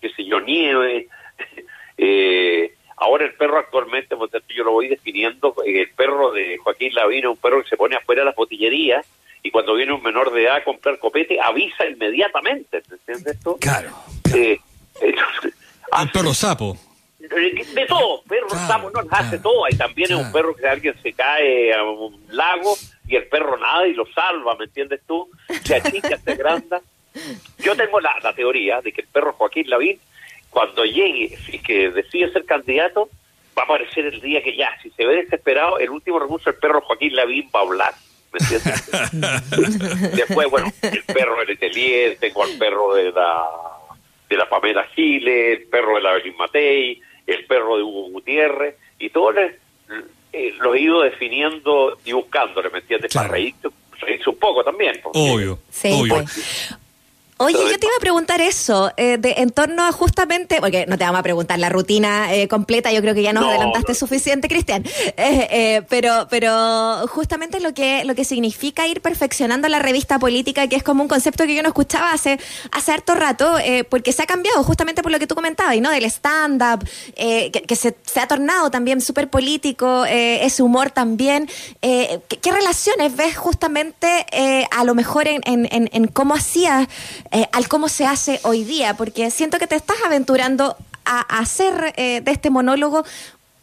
qué 0.00 0.10
sé 0.10 0.24
yo, 0.24 0.38
nieve. 0.40 1.08
Eh, 2.02 2.74
ahora 2.96 3.24
el 3.24 3.34
perro 3.34 3.58
actualmente, 3.58 4.16
yo 4.54 4.64
lo 4.64 4.72
voy 4.72 4.88
definiendo, 4.88 5.54
el 5.64 5.90
perro 5.90 6.32
de 6.32 6.58
Joaquín 6.58 6.94
Lavín 6.94 7.20
es 7.20 7.30
un 7.30 7.36
perro 7.36 7.62
que 7.62 7.68
se 7.68 7.76
pone 7.76 7.96
afuera 7.96 8.22
de 8.22 8.26
las 8.26 8.34
botillerías 8.34 9.06
y 9.42 9.50
cuando 9.50 9.74
viene 9.74 9.92
un 9.92 10.02
menor 10.02 10.32
de 10.32 10.44
edad 10.44 10.56
a 10.56 10.64
comprar 10.64 10.98
copete, 10.98 11.40
avisa 11.40 11.86
inmediatamente, 11.86 12.82
¿me 12.88 12.96
entiendes 12.96 13.36
esto? 13.36 13.56
Claro. 13.60 13.90
Eh, 14.34 14.58
perro 16.12 16.34
sapo. 16.34 16.76
De 17.18 17.86
todo, 17.86 18.22
perro 18.24 18.48
claro, 18.48 18.90
no 18.90 19.00
hace 19.10 19.38
todo. 19.38 19.64
Hay 19.64 19.76
también 19.76 20.10
es 20.10 20.18
un 20.18 20.32
perro 20.32 20.56
que 20.56 20.66
alguien 20.66 20.94
se 21.02 21.12
cae 21.12 21.72
a 21.72 21.84
un 21.84 22.20
lago 22.30 22.76
y 23.06 23.14
el 23.14 23.28
perro 23.28 23.56
nada 23.58 23.86
y 23.86 23.94
lo 23.94 24.06
salva, 24.06 24.56
¿me 24.56 24.64
entiendes 24.64 25.00
tú? 25.06 25.28
Se 25.62 25.76
achica, 25.76 26.18
se 26.18 26.32
agranda. 26.32 26.80
Yo 27.58 27.76
tengo 27.76 28.00
la, 28.00 28.32
teoría 28.34 28.80
de 28.80 28.92
que 28.92 29.02
el 29.02 29.06
perro 29.06 29.34
Joaquín 29.34 29.68
Lavín, 29.70 30.00
cuando 30.52 30.84
llegue, 30.84 31.36
si 31.38 31.56
es 31.56 31.62
que 31.62 31.90
decide 31.90 32.30
ser 32.30 32.44
candidato, 32.44 33.08
va 33.58 33.62
a 33.62 33.64
aparecer 33.64 34.04
el 34.04 34.20
día 34.20 34.42
que 34.42 34.54
ya, 34.54 34.68
si 34.82 34.90
se 34.90 35.06
ve 35.06 35.16
desesperado, 35.16 35.78
el 35.78 35.90
último 35.90 36.18
recurso, 36.18 36.50
el 36.50 36.56
perro 36.56 36.82
Joaquín 36.82 37.16
Lavín 37.16 37.48
va 37.54 37.60
a 37.60 37.62
hablar. 37.62 37.94
¿Me 38.32 38.38
entiendes? 38.38 40.12
Después, 40.16 40.50
bueno, 40.50 40.70
el 40.82 41.02
perro 41.04 41.38
del 41.40 41.50
Etelier, 41.50 42.18
tengo 42.18 42.44
al 42.44 42.50
perro 42.58 42.94
de 42.94 43.12
la 43.12 43.44
de 44.28 44.36
la 44.38 44.48
Pamela 44.48 44.84
Giles, 44.94 45.60
el 45.60 45.66
perro 45.66 45.96
de 45.96 46.02
la 46.02 46.12
Belín 46.12 46.36
Matei, 46.38 47.00
el 47.26 47.44
perro 47.46 47.76
de 47.76 47.82
Hugo 47.82 48.10
Gutiérrez, 48.10 48.76
y 48.98 49.10
todos 49.10 49.34
eh, 50.32 50.54
los 50.58 50.74
he 50.74 50.80
ido 50.80 51.02
definiendo 51.02 51.98
y 52.04 52.12
buscándole, 52.12 52.70
¿me 52.70 52.78
entiendes? 52.78 53.12
Para 53.12 53.28
reírse, 53.28 53.68
un 54.26 54.36
poco 54.36 54.64
también. 54.64 55.00
Obvio, 55.04 55.58
sí, 55.70 55.90
obvio. 55.92 56.14
Pues. 56.14 56.74
Oye, 57.42 57.58
yo 57.58 57.78
te 57.78 57.86
iba 57.86 57.96
a 57.96 58.00
preguntar 58.00 58.40
eso, 58.40 58.92
eh, 58.96 59.18
de, 59.18 59.34
en 59.38 59.50
torno 59.50 59.82
a 59.84 59.90
justamente, 59.90 60.60
porque 60.60 60.86
no 60.86 60.96
te 60.96 61.02
vamos 61.02 61.18
a 61.18 61.22
preguntar 61.24 61.58
la 61.58 61.70
rutina 61.70 62.32
eh, 62.32 62.46
completa, 62.46 62.92
yo 62.92 63.00
creo 63.00 63.14
que 63.14 63.22
ya 63.22 63.32
nos 63.32 63.44
adelantaste 63.44 63.96
suficiente, 63.96 64.46
Cristian, 64.46 64.84
eh, 65.16 65.82
pero, 65.88 66.28
pero 66.30 67.08
justamente 67.08 67.58
lo 67.58 67.74
que, 67.74 68.04
lo 68.04 68.14
que 68.14 68.24
significa 68.24 68.86
ir 68.86 69.00
perfeccionando 69.00 69.68
la 69.68 69.80
revista 69.80 70.20
política, 70.20 70.68
que 70.68 70.76
es 70.76 70.84
como 70.84 71.02
un 71.02 71.08
concepto 71.08 71.44
que 71.44 71.56
yo 71.56 71.62
no 71.62 71.68
escuchaba 71.68 72.12
hace, 72.12 72.38
hace 72.70 72.92
harto 72.92 73.16
rato, 73.16 73.56
porque 73.88 74.12
se 74.12 74.22
ha 74.22 74.26
cambiado 74.26 74.62
justamente 74.62 75.02
por 75.02 75.10
lo 75.10 75.18
que 75.18 75.26
tú 75.26 75.34
comentabas, 75.34 75.76
¿no? 75.80 75.90
Del 75.90 76.04
stand-up, 76.04 76.88
que, 77.16 77.76
se, 77.76 77.96
ha 78.20 78.28
tornado 78.28 78.70
también 78.70 79.00
súper 79.00 79.28
político, 79.28 80.04
ese 80.04 80.62
humor 80.62 80.90
también. 80.90 81.48
¿qué, 81.80 82.52
relaciones 82.52 83.16
ves 83.16 83.36
justamente 83.36 84.26
a 84.70 84.84
lo 84.84 84.94
mejor 84.94 85.26
en, 85.26 85.40
en, 85.44 85.68
en 85.92 86.06
cómo 86.06 86.34
hacías 86.34 86.88
eh, 87.32 87.46
al 87.52 87.66
cómo 87.66 87.88
se 87.88 88.04
hace 88.04 88.40
hoy 88.44 88.62
día, 88.62 88.94
porque 88.94 89.30
siento 89.30 89.58
que 89.58 89.66
te 89.66 89.74
estás 89.74 89.96
aventurando 90.04 90.76
a, 91.04 91.20
hacer 91.40 91.94
eh, 91.96 92.20
de 92.20 92.30
este 92.30 92.50
monólogo 92.50 93.04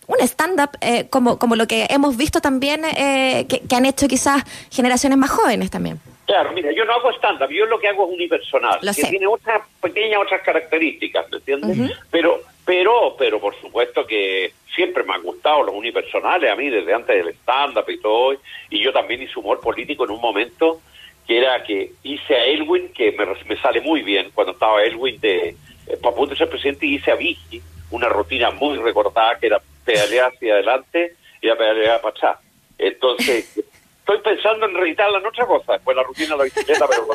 un 0.08 0.18
stand-up 0.22 0.72
eh, 0.82 1.08
como, 1.10 1.38
como 1.38 1.56
lo 1.56 1.68
que 1.68 1.86
hemos 1.92 2.18
visto 2.18 2.42
también 2.42 2.82
que, 2.82 3.76
han 3.76 3.86
hecho 3.86 4.08
quizás 4.08 4.44
generaciones 4.72 5.20
más 5.20 5.30
jóvenes 5.30 5.70
también. 5.70 6.00
Claro, 6.26 6.52
mira, 6.52 6.72
yo 6.72 6.84
no 6.84 6.94
hago 6.94 7.12
stand-up, 7.12 7.50
yo 7.52 7.68
lo 7.68 7.80
que 7.80 7.90
hago 7.90 8.08
es 8.08 8.14
unipersonal, 8.16 8.80
que 8.80 9.04
tiene 9.04 9.28
otras 9.28 9.62
pequeñas 9.80 10.20
otras 10.20 10.42
características, 10.42 11.30
¿me 11.30 11.38
entiendes? 11.38 11.92
Pero, 12.10 12.42
pero, 12.66 13.16
pero 13.20 13.40
por 13.40 13.56
supuesto 13.62 14.06
que 14.08 14.52
siempre 14.74 15.04
me 15.04 15.14
han 15.14 15.22
gustado 15.22 15.62
los 15.62 15.76
unipersonales 15.76 16.52
a 16.52 16.56
mí 16.56 16.70
desde 16.70 16.92
antes 16.92 17.16
del 17.16 17.36
stand-up 17.36 17.88
y 17.88 18.00
todo, 18.00 18.36
y 18.72 18.84
yo 18.84 18.92
también 18.92 19.22
hice 19.22 19.40
humor 19.40 19.60
político 19.60 20.06
en 20.06 20.12
un 20.12 20.22
momento 20.22 20.82
que 21.30 21.38
era 21.38 21.62
que 21.62 21.92
hice 22.02 22.34
a 22.34 22.44
Elwin, 22.44 22.92
que 22.92 23.12
me, 23.12 23.56
sale 23.62 23.82
muy 23.82 24.02
bien 24.02 24.32
cuando 24.34 24.54
estaba 24.54 24.82
Elwin 24.82 25.20
de 25.22 25.50
eh, 25.86 25.98
para 26.02 26.16
punto 26.16 26.36
ser 26.36 26.50
presidente, 26.50 26.88
hice 26.88 27.12
a 27.12 27.16
Vicky 27.16 27.62
una 27.92 28.10
rutina 28.10 28.50
muy 28.50 28.80
recordada 28.80 29.38
que 29.38 29.46
era 29.46 29.62
pedalear 29.86 30.34
hacia 30.34 30.56
adelante 30.56 31.16
y 31.40 31.46
la 31.46 31.56
pedalear 31.56 32.02
para 32.02 32.16
atrás. 32.16 32.40
Entonces, 32.80 33.46
estoy 34.00 34.18
pensando 34.24 34.66
en 34.66 34.74
reeditarla 34.74 35.20
en 35.20 35.28
otra 35.28 35.46
cosa, 35.46 35.74
después 35.74 35.96
la 35.96 36.02
rutina 36.02 36.30
de 36.30 36.38
la 36.38 36.44
bicicleta, 36.46 36.88
pero 36.90 37.08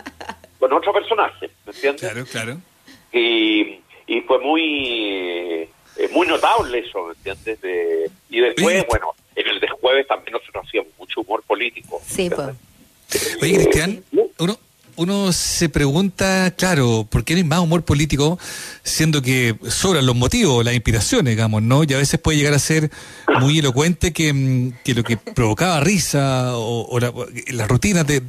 con, 0.61 0.73
otro 0.73 0.93
personaje, 0.93 1.51
¿me 1.67 1.73
entiendes? 1.73 2.01
Claro, 2.03 2.25
claro. 2.25 2.59
Y, 3.13 3.81
y 4.07 4.21
fue 4.21 4.39
muy 4.39 5.69
eh, 5.97 6.09
muy 6.13 6.29
notable 6.29 6.79
eso, 6.79 7.07
¿me 7.07 7.15
entiendes? 7.15 7.59
y 8.31 8.39
después, 8.39 8.87
bueno, 8.87 9.09
en 9.35 9.49
el 9.49 9.59
de 9.59 9.69
jueves 9.71 10.07
también 10.07 10.35
nosotros 10.35 10.65
hacíamos 10.69 10.93
mucho 10.99 11.21
humor 11.23 11.43
político. 11.43 12.01
Sí, 12.07 12.31
pues. 12.31 12.55
Oye, 13.43 13.55
Cristian, 13.55 14.03
uno, 14.39 14.59
uno 14.97 15.33
se 15.33 15.69
pregunta, 15.69 16.55
claro, 16.57 17.07
¿por 17.11 17.25
qué 17.25 17.35
no 17.35 17.39
hay 17.39 17.45
más 17.45 17.61
humor 17.61 17.85
político 17.85 18.39
siendo 18.83 19.23
que 19.23 19.55
sobran 19.69 20.07
los 20.07 20.15
motivos, 20.15 20.65
las 20.65 20.75
inspiraciones, 20.75 21.35
digamos, 21.35 21.63
¿no? 21.63 21.83
Y 21.85 21.93
a 21.95 21.99
veces 21.99 22.21
puede 22.21 22.39
llegar 22.39 22.55
a 22.55 22.59
ser 22.59 22.91
muy 23.41 23.59
elocuente 23.59 24.13
que, 24.13 24.33
mm, 24.33 24.73
lo 24.95 25.03
que 25.03 25.17
provocaba 25.17 25.81
risa 25.81 26.53
o, 26.57 26.99
las 27.01 27.69
rutinas 27.69 28.07
de, 28.07 28.23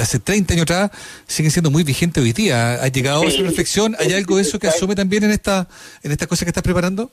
hace 0.00 0.20
30 0.20 0.54
años 0.54 0.62
atrás 0.62 0.90
siguen 1.26 1.50
siendo 1.50 1.70
muy 1.70 1.82
vigentes 1.82 2.22
hoy 2.22 2.32
día. 2.32 2.74
¿Ha 2.74 2.88
llegado 2.88 3.22
a 3.22 3.26
esa 3.26 3.42
reflexión? 3.42 3.96
¿Hay 3.98 4.12
algo 4.12 4.36
de 4.36 4.42
eso 4.42 4.58
que 4.58 4.68
asume 4.68 4.94
también 4.94 5.24
en 5.24 5.32
esta, 5.32 5.68
en 6.02 6.12
esta 6.12 6.26
cosa 6.26 6.44
que 6.44 6.50
estás 6.50 6.62
preparando? 6.62 7.10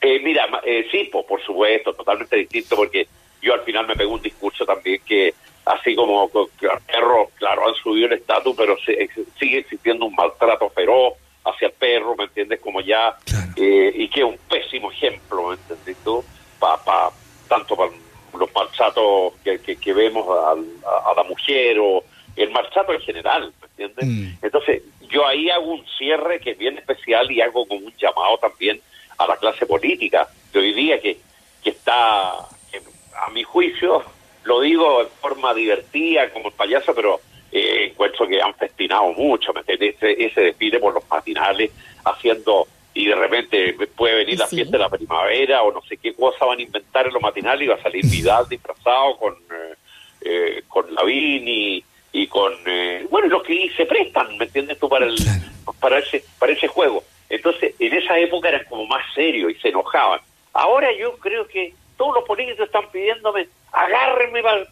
Eh, 0.00 0.20
mira, 0.22 0.46
eh, 0.64 0.86
sí, 0.90 1.10
por 1.10 1.42
supuesto, 1.44 1.92
totalmente 1.92 2.36
distinto, 2.36 2.76
porque 2.76 3.06
yo 3.42 3.54
al 3.54 3.62
final 3.62 3.86
me 3.86 3.96
pego 3.96 4.14
un 4.14 4.22
discurso 4.22 4.64
también 4.64 5.00
que 5.04 5.34
así 5.66 5.94
como 5.94 6.30
perros, 6.30 7.28
claro, 7.34 7.68
han 7.68 7.74
subido 7.74 8.06
el 8.06 8.14
estatus, 8.14 8.54
pero 8.56 8.76
sigue 8.78 9.58
existiendo 9.58 10.06
un 10.06 10.14
maltrato 10.14 10.70
feroz 10.70 11.14
hacia 11.44 11.68
el 11.68 11.74
perro, 11.74 12.14
¿me 12.16 12.24
entiendes? 12.24 12.60
Como 12.60 12.80
ya, 12.80 13.16
eh, 13.56 13.92
y 13.94 14.08
que 14.08 14.20
es 14.20 14.26
un 14.26 14.38
pésimo 14.48 14.90
ejemplo, 14.90 15.48
¿me 15.48 15.54
entiendes 15.54 15.96
tú? 16.04 16.24
pa, 16.58 17.12
tanto 17.48 17.76
para 17.76 17.90
los 18.38 18.54
maltratos 18.54 19.34
que, 19.44 19.58
que, 19.76 19.92
vemos 19.92 20.26
a, 20.28 20.54
la 21.14 21.22
mujer 21.24 21.78
o 21.80 22.02
el 22.34 22.50
maltrato 22.50 22.92
en 22.92 23.00
general, 23.00 23.52
¿me 23.60 23.66
entiendes? 23.66 24.06
Mm. 24.06 24.44
Entonces, 24.44 24.82
yo 25.08 25.26
ahí 25.26 25.50
hago 25.50 25.72
un 25.72 25.84
cierre 25.98 26.40
que 26.40 26.52
es 26.52 26.58
bien 26.58 26.78
especial 26.78 27.30
y 27.30 27.40
hago 27.40 27.66
como 27.66 27.86
un 27.86 27.94
llamado 27.96 28.38
también 28.38 28.80
a 29.18 29.26
la 29.26 29.36
clase 29.36 29.66
política 29.66 30.28
de 30.52 30.58
hoy 30.58 30.74
día 30.74 31.00
que, 31.00 31.18
que 31.62 31.70
está, 31.70 32.30
a 32.30 33.30
mi 33.32 33.42
juicio, 33.42 34.04
lo 34.46 34.60
digo 34.60 35.02
en 35.02 35.08
forma 35.20 35.52
divertida 35.52 36.30
como 36.30 36.48
el 36.48 36.54
payaso, 36.54 36.94
pero 36.94 37.20
eh, 37.52 37.88
encuentro 37.90 38.26
que 38.26 38.40
han 38.40 38.54
festinado 38.54 39.12
mucho, 39.12 39.52
¿me 39.52 39.60
entiendes? 39.60 39.96
Ese, 39.96 40.24
ese 40.24 40.40
desfile 40.40 40.78
por 40.78 40.94
los 40.94 41.08
matinales 41.08 41.70
haciendo 42.04 42.66
y 42.96 43.06
de 43.06 43.14
repente 43.14 43.76
puede 43.94 44.16
venir 44.16 44.38
la 44.38 44.46
fiesta 44.46 44.72
de 44.72 44.82
la 44.82 44.88
primavera 44.88 45.62
o 45.62 45.70
no 45.70 45.82
sé 45.82 45.98
qué 45.98 46.14
cosa 46.14 46.46
van 46.46 46.58
a 46.58 46.62
inventar 46.62 47.06
en 47.06 47.12
los 47.12 47.20
matinales 47.22 47.62
y 47.62 47.66
va 47.66 47.74
a 47.74 47.82
salir 47.82 48.04
Vidal 48.10 48.48
disfrazado 48.48 49.16
con 49.18 49.34
eh, 49.34 49.74
eh, 50.22 50.62
con 50.66 50.92
Lavín 50.94 51.44
y, 51.46 52.26
con 52.28 52.54
eh, 52.64 53.06
bueno 53.10 53.28
los 53.28 53.42
que 53.42 53.70
se 53.76 53.84
prestan 53.84 54.38
me 54.38 54.46
entiendes 54.46 54.78
tú 54.78 54.88
para 54.88 55.04
el 55.04 55.14
para 55.78 55.98
ese 55.98 56.24
para 56.38 56.52
ese 56.52 56.68
juego. 56.68 57.04
Entonces 57.28 57.74
en 57.78 57.92
esa 57.92 58.18
época 58.18 58.48
eran 58.48 58.64
como 58.64 58.86
más 58.86 59.04
serios 59.14 59.52
y 59.52 59.54
se 59.56 59.68
enojaban. 59.68 60.20
Ahora 60.54 60.88
yo 60.98 61.18
creo 61.18 61.46
que 61.46 61.74
todos 61.96 62.14
los 62.16 62.24
políticos 62.24 62.66
están 62.66 62.88
pidiéndome 62.90 63.48
agárrenme 63.72 64.42
para 64.42 64.66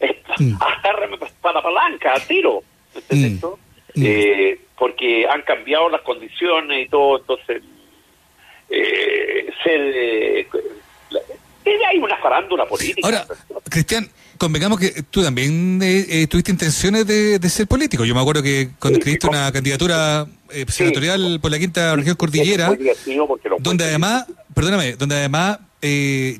mm. 0.38 0.54
agárrenme 0.60 1.18
para 1.40 1.54
la 1.54 1.62
palanca 1.62 2.14
a 2.14 2.20
tiro 2.20 2.62
¿me 2.94 3.00
entiendes 3.00 3.42
mm. 3.42 3.54
Eh, 3.96 4.58
porque 4.78 5.26
han 5.28 5.42
cambiado 5.42 5.88
las 5.88 6.00
condiciones 6.02 6.86
y 6.86 6.88
todo, 6.88 7.18
entonces 7.18 7.62
eh, 8.68 9.46
ser, 9.62 9.80
eh, 9.80 10.46
hay 11.88 11.98
una 11.98 12.16
farándula 12.18 12.66
política. 12.66 13.00
Ahora, 13.04 13.26
Cristian, 13.70 14.08
convengamos 14.38 14.78
que 14.78 15.04
tú 15.10 15.22
también 15.22 15.80
eh, 15.82 16.26
tuviste 16.28 16.50
intenciones 16.50 17.06
de, 17.06 17.48
ser 17.48 17.66
político. 17.66 18.04
Yo 18.04 18.14
me 18.14 18.20
acuerdo 18.20 18.42
que 18.42 18.70
cuando 18.78 18.98
escribiste 18.98 19.28
una 19.28 19.52
candidatura 19.52 20.26
senatorial 20.68 21.38
por 21.40 21.50
la 21.50 21.58
quinta 21.58 21.94
región 21.94 22.16
cordillera, 22.16 22.76
donde 23.60 23.84
además, 23.84 24.26
perdóname, 24.54 24.94
donde 24.96 25.16
además 25.16 25.58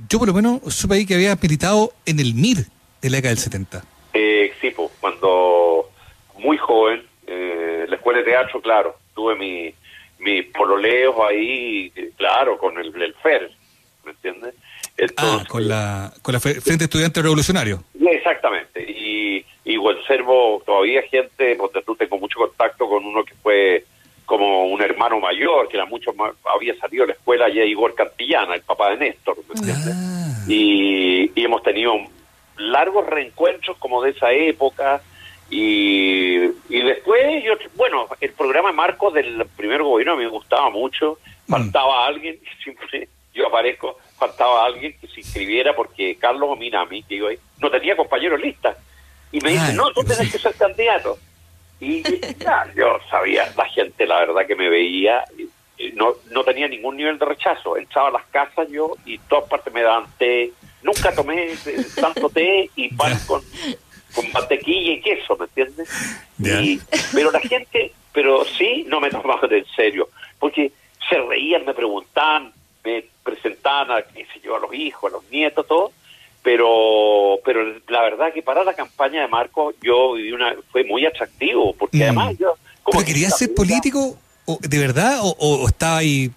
yo 0.09 0.19
por 0.19 0.29
lo 0.29 0.35
menos 0.35 0.61
supe 0.75 0.95
ahí 0.95 1.07
que 1.07 1.15
había 1.15 1.37
militado 1.37 1.93
en 2.07 2.19
el 2.19 2.35
MIR 2.35 2.67
en 3.03 3.13
la 3.13 3.19
década 3.19 3.35
del 3.35 3.39
70. 3.39 3.85
sí, 4.61 4.71
pues, 4.71 4.91
cuando 5.01 5.91
muy 6.39 6.57
joven, 6.57 7.03
eh, 7.27 7.85
la 7.89 7.97
escuela 7.97 8.21
de 8.21 8.25
teatro, 8.25 8.61
claro, 8.61 8.97
tuve 9.15 9.37
mi, 9.37 9.75
mis 10.19 10.47
pololeos 10.47 11.15
ahí, 11.29 11.93
claro, 12.17 12.57
con 12.59 12.79
el, 12.79 12.95
el 13.01 13.15
FER, 13.15 13.51
¿me 14.05 14.13
entiendes? 14.13 14.55
ah, 15.17 15.45
con 15.49 15.69
la, 15.69 16.13
con 16.23 16.33
la 16.33 16.41
Frente 16.41 16.85
Estudiante 16.85 17.21
Revolucionario. 17.21 17.85
Exactamente, 18.01 18.83
y, 18.83 19.45
y 19.65 19.77
observo 19.77 20.63
todavía 20.65 21.03
gente, 21.03 21.57
porque 21.57 21.83
tú 21.83 21.95
tengo 21.97 22.19
mucho 22.19 22.39
contacto 22.39 22.89
con 22.89 23.05
uno 23.05 23.25
que 23.25 23.35
fue 23.43 23.85
como 24.25 24.67
un 24.67 24.81
hermano 24.83 25.21
mayor, 25.21 25.69
que 25.69 25.77
era 25.77 25.87
mucho 25.87 26.13
más, 26.15 26.33
había 26.45 26.77
salido 26.77 27.05
de 27.05 27.09
la 27.09 27.15
escuela 27.15 27.49
ya 27.49 27.63
Igor 27.63 27.95
Cantillana, 27.95 28.55
el 28.55 28.63
papá 28.63 28.91
de 28.91 28.97
Néstor, 28.97 29.37
¿me 29.49 29.55
entiendes? 29.55 29.95
Ah. 29.95 30.45
Y, 30.49 31.31
y 31.35 31.45
hemos 31.45 31.63
tenido 31.63 31.95
largos 32.57 33.07
reencuentros 33.07 33.77
como 33.79 34.03
de 34.03 34.11
esa 34.11 34.33
época, 34.33 35.03
y, 35.51 36.37
y 36.69 36.83
después, 36.83 37.45
yo, 37.45 37.53
bueno, 37.77 38.09
el 38.21 38.33
programa 38.33 38.73
Marco 38.73 39.11
del 39.11 39.47
primer 39.57 39.83
gobierno 39.83 40.17
me 40.17 40.27
gustaba 40.27 40.71
mucho. 40.71 41.19
Mm. 41.47 41.51
Faltaba 41.51 42.07
alguien, 42.07 42.39
siempre 42.63 43.09
yo 43.35 43.49
aparezco, 43.49 43.99
faltaba 44.17 44.65
alguien 44.65 44.97
que 45.01 45.09
se 45.09 45.21
inscribiera 45.21 45.75
porque 45.75 46.17
Carlos 46.17 46.51
Ominami, 46.51 47.05
digo, 47.09 47.29
no 47.61 47.71
tenía 47.71 47.97
compañeros 47.97 48.41
lista. 48.41 48.77
Y 49.33 49.41
me 49.41 49.51
dice, 49.51 49.73
no, 49.73 49.91
tú 49.93 50.05
tenés 50.05 50.31
que 50.31 50.39
ser 50.39 50.55
candidato. 50.55 51.19
Y 51.85 52.03
ya, 52.39 52.67
yo 52.75 52.99
sabía, 53.11 53.53
la 53.57 53.67
gente 53.67 54.07
la 54.07 54.21
verdad 54.21 54.47
que 54.47 54.57
me 54.57 54.71
veía, 54.71 55.23
no, 55.95 56.15
no 56.31 56.45
tenía 56.45 56.67
ningún 56.67 56.97
nivel 56.97 57.19
de 57.19 57.27
rechazo. 57.27 57.77
Entraba 57.77 58.09
a 58.09 58.13
las 58.13 58.25
casas 58.27 58.69
yo 58.71 58.97
y 59.05 59.19
todas 59.19 59.49
partes 59.49 59.73
me 59.73 59.83
daban 59.83 60.07
té. 60.19 60.53
Nunca 60.83 61.15
tomé 61.15 61.55
tanto 62.01 62.31
té 62.31 62.71
y 62.77 62.95
pan 62.97 63.19
con, 63.27 63.43
con 64.15 64.33
mantequilla 64.33 64.93
y 64.93 65.01
queso, 65.01 65.37
¿me 65.37 65.45
entiendes? 65.45 65.89
pero 67.13 67.31
la 67.31 67.41
gente, 67.41 67.93
pero 68.13 68.45
sí, 68.45 68.85
no 68.89 69.01
me 69.01 69.11
tomaban 69.11 69.53
en 69.53 69.67
serio, 69.77 70.09
porque 70.39 70.73
se 71.09 71.19
reían, 71.19 71.65
me 71.65 71.75
preguntaban, 71.75 72.53
me 72.85 73.05
presentaban 73.23 73.91
a, 73.91 74.03
qué 74.03 74.27
sé 74.27 74.41
yo, 74.43 74.57
a 74.57 74.61
los 74.61 74.75
hijos, 74.75 75.11
a 75.11 75.17
los 75.17 75.25
nietos, 75.31 75.67
todo, 75.67 75.93
pero 76.45 77.41
pero 77.43 77.65
la 77.89 78.03
verdad 78.03 78.33
que 78.33 78.43
para 78.43 78.63
la 78.63 78.75
campaña 78.75 79.23
de 79.23 79.29
Marco 79.29 79.73
yo 79.83 80.13
viví 80.13 80.31
una 80.31 80.55
fue 80.71 80.85
muy 80.85 81.05
atractivo, 81.07 81.75
porque 81.75 81.97
mm. 81.97 82.03
además 82.03 82.39
yo... 82.39 82.55
¿Pero 82.93 83.05
querías 83.05 83.37
ser 83.37 83.55
político 83.55 84.17
de 84.61 84.79
verdad 84.79 85.21
o, 85.23 85.67
estaba 85.67 85.99
ahí 85.99 86.31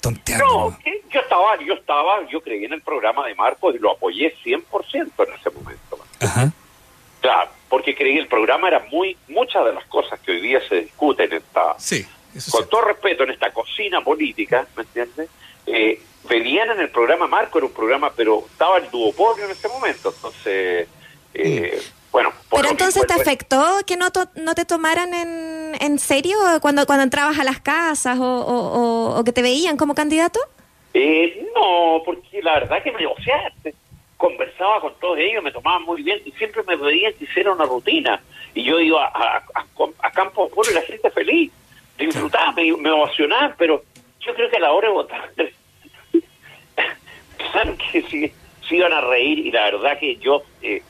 tonteando? 0.00 0.44
No, 0.44 0.78
yo 0.84 1.20
estaba, 1.20 1.64
yo 1.64 1.74
estaba, 1.74 2.28
yo 2.28 2.40
creí 2.40 2.64
en 2.64 2.72
el 2.72 2.82
programa 2.82 3.24
de 3.26 3.36
Marco 3.36 3.72
y 3.72 3.78
lo 3.78 3.92
apoyé 3.92 4.34
100% 4.44 4.64
en 4.90 5.34
ese 5.34 5.50
momento. 5.50 5.98
Ajá. 6.20 6.52
Claro, 7.20 7.50
porque 7.68 7.94
creí 7.94 8.18
el 8.18 8.26
programa 8.26 8.66
era 8.66 8.84
muy, 8.90 9.16
muchas 9.28 9.64
de 9.64 9.72
las 9.72 9.84
cosas 9.84 10.18
que 10.18 10.32
hoy 10.32 10.40
día 10.40 10.60
se 10.68 10.82
discuten 10.82 11.30
en 11.30 11.38
esta, 11.38 11.78
sí, 11.78 12.04
con 12.50 12.68
todo 12.68 12.80
respeto, 12.80 13.22
en 13.22 13.30
esta 13.30 13.52
cocina 13.52 14.00
política, 14.00 14.66
¿me 14.76 14.82
entiendes? 14.82 15.30
Eh, 15.66 16.00
venían 16.28 16.70
en 16.70 16.80
el 16.80 16.90
programa 16.90 17.26
Marco, 17.26 17.58
era 17.58 17.66
un 17.66 17.72
programa, 17.72 18.12
pero 18.14 18.44
estaba 18.50 18.78
el 18.78 18.90
duopolio 18.90 19.44
en 19.44 19.50
ese 19.50 19.68
momento, 19.68 20.12
entonces, 20.14 20.88
eh, 21.34 21.82
bueno. 22.10 22.30
Pero 22.50 22.68
entonces 22.68 23.06
te 23.06 23.14
afectó 23.14 23.80
que 23.86 23.96
no, 23.96 24.08
no 24.36 24.54
te 24.54 24.64
tomaran 24.64 25.14
en, 25.14 25.76
en 25.80 25.98
serio 25.98 26.36
cuando, 26.60 26.86
cuando 26.86 27.04
entrabas 27.04 27.38
a 27.38 27.44
las 27.44 27.60
casas 27.60 28.18
o, 28.18 29.16
o, 29.16 29.24
que 29.24 29.32
te 29.32 29.42
veían 29.42 29.76
como 29.76 29.94
candidato? 29.94 30.40
Eh, 30.94 31.48
no, 31.54 32.02
porque 32.04 32.42
la 32.42 32.54
verdad 32.54 32.82
que 32.82 32.92
me, 32.92 33.00
sea, 33.24 33.52
conversaba 34.16 34.80
con 34.80 34.94
todos 35.00 35.18
ellos, 35.18 35.42
me 35.42 35.50
tomaban 35.50 35.82
muy 35.82 36.02
bien 36.02 36.20
y 36.24 36.32
siempre 36.32 36.62
me 36.64 36.76
pedían 36.76 37.14
que 37.14 37.24
hiciera 37.24 37.52
una 37.52 37.64
rutina. 37.64 38.22
Y 38.54 38.64
yo 38.64 38.78
iba 38.78 39.06
a, 39.06 39.38
a, 39.38 39.64
a 40.02 40.10
Campo 40.12 40.48
Puro 40.50 40.70
y 40.70 40.74
la 40.74 40.82
gente 40.82 41.10
feliz, 41.10 41.50
disfrutaba, 41.98 42.52
me, 42.52 42.76
me 42.76 42.90
emocionaba, 42.90 43.54
pero 43.56 43.82
yo 44.20 44.34
creo 44.34 44.50
que 44.50 44.56
a 44.58 44.60
la 44.60 44.72
hora 44.72 44.88
de 44.88 44.94
votar, 44.94 45.30
pensaron 47.52 47.76
que 47.92 48.02
si, 48.02 48.32
iban 48.74 48.92
a 48.92 49.00
reír 49.00 49.38
y 49.38 49.50
la 49.50 49.64
verdad 49.64 49.98
que 49.98 50.16
yo, 50.16 50.42
eh, 50.62 50.82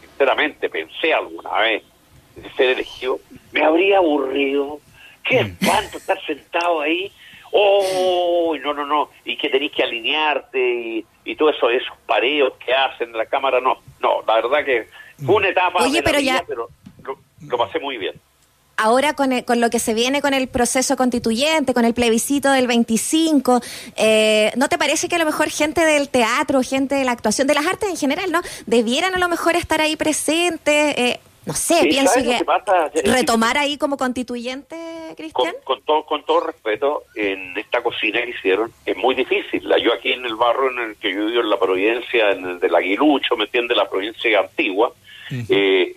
sinceramente, 0.00 0.68
pensé 0.68 1.14
alguna 1.14 1.58
vez 1.60 1.82
de 2.36 2.50
ser 2.50 2.70
elegido, 2.70 3.20
me 3.52 3.62
habría 3.62 3.98
aburrido. 3.98 4.80
Qué 5.22 5.44
mm. 5.44 5.46
espanto 5.46 5.98
estar 5.98 6.26
sentado 6.26 6.80
ahí 6.80 7.12
oh, 7.52 8.56
no, 8.62 8.74
no, 8.74 8.86
no, 8.86 9.10
y 9.24 9.36
que 9.36 9.48
tenéis 9.48 9.72
que 9.72 9.82
alinearte 9.82 10.58
y, 10.58 11.06
y 11.24 11.36
todo 11.36 11.50
eso, 11.50 11.70
esos 11.70 11.96
pareos 12.06 12.52
que 12.64 12.72
hacen 12.72 13.10
en 13.10 13.16
la 13.16 13.26
cámara, 13.26 13.60
no, 13.60 13.78
no, 14.00 14.22
la 14.26 14.34
verdad 14.36 14.64
que 14.64 14.88
fue 15.24 15.36
una 15.36 15.48
etapa 15.48 15.82
Oye, 15.82 16.02
pero 16.02 16.20
ya... 16.20 16.44
pero 16.46 16.68
lo, 17.02 17.58
pasé 17.58 17.80
muy 17.80 17.98
bien. 17.98 18.14
Ahora 18.82 19.12
con, 19.12 19.42
con 19.42 19.60
lo 19.60 19.68
que 19.68 19.78
se 19.78 19.92
viene 19.92 20.22
con 20.22 20.32
el 20.32 20.48
proceso 20.48 20.96
constituyente, 20.96 21.74
con 21.74 21.84
el 21.84 21.92
plebiscito 21.92 22.50
del 22.50 22.66
25, 22.66 23.60
eh, 23.96 24.52
¿no 24.56 24.70
te 24.70 24.78
parece 24.78 25.06
que 25.06 25.16
a 25.16 25.18
lo 25.18 25.26
mejor 25.26 25.50
gente 25.50 25.84
del 25.84 26.08
teatro, 26.08 26.62
gente 26.62 26.94
de 26.94 27.04
la 27.04 27.12
actuación, 27.12 27.46
de 27.46 27.52
las 27.52 27.66
artes 27.66 27.90
en 27.90 27.98
general, 27.98 28.32
¿no? 28.32 28.40
Debieran 28.64 29.14
a 29.14 29.18
lo 29.18 29.28
mejor 29.28 29.54
estar 29.54 29.82
ahí 29.82 29.96
presentes? 29.96 30.96
Eh, 30.96 31.20
no 31.44 31.52
sé, 31.52 31.88
pienso 31.90 32.22
que, 32.22 32.42
retomar 33.04 33.58
ahí 33.58 33.76
como 33.76 33.98
constituyente, 33.98 34.76
Cristian. 35.14 35.54
Con, 35.62 35.82
todo, 35.82 36.06
con 36.06 36.24
todo 36.24 36.40
respeto, 36.40 37.02
en 37.14 37.58
esta 37.58 37.82
cocina 37.82 38.22
que 38.22 38.30
hicieron 38.30 38.72
es 38.86 38.96
muy 38.96 39.14
difícil. 39.14 39.62
Yo 39.82 39.92
aquí 39.92 40.12
en 40.12 40.24
el 40.24 40.36
barrio 40.36 40.70
en 40.70 40.90
el 40.90 40.96
que 40.96 41.12
yo 41.12 41.26
vivo, 41.26 41.42
en 41.42 41.50
la 41.50 41.58
provincia, 41.58 42.30
en 42.30 42.46
el 42.46 42.60
del 42.60 42.74
Aguilucho, 42.74 43.36
¿me 43.36 43.44
entiende 43.44 43.74
La 43.74 43.90
provincia 43.90 44.40
antigua. 44.40 44.94
eh, 45.50 45.96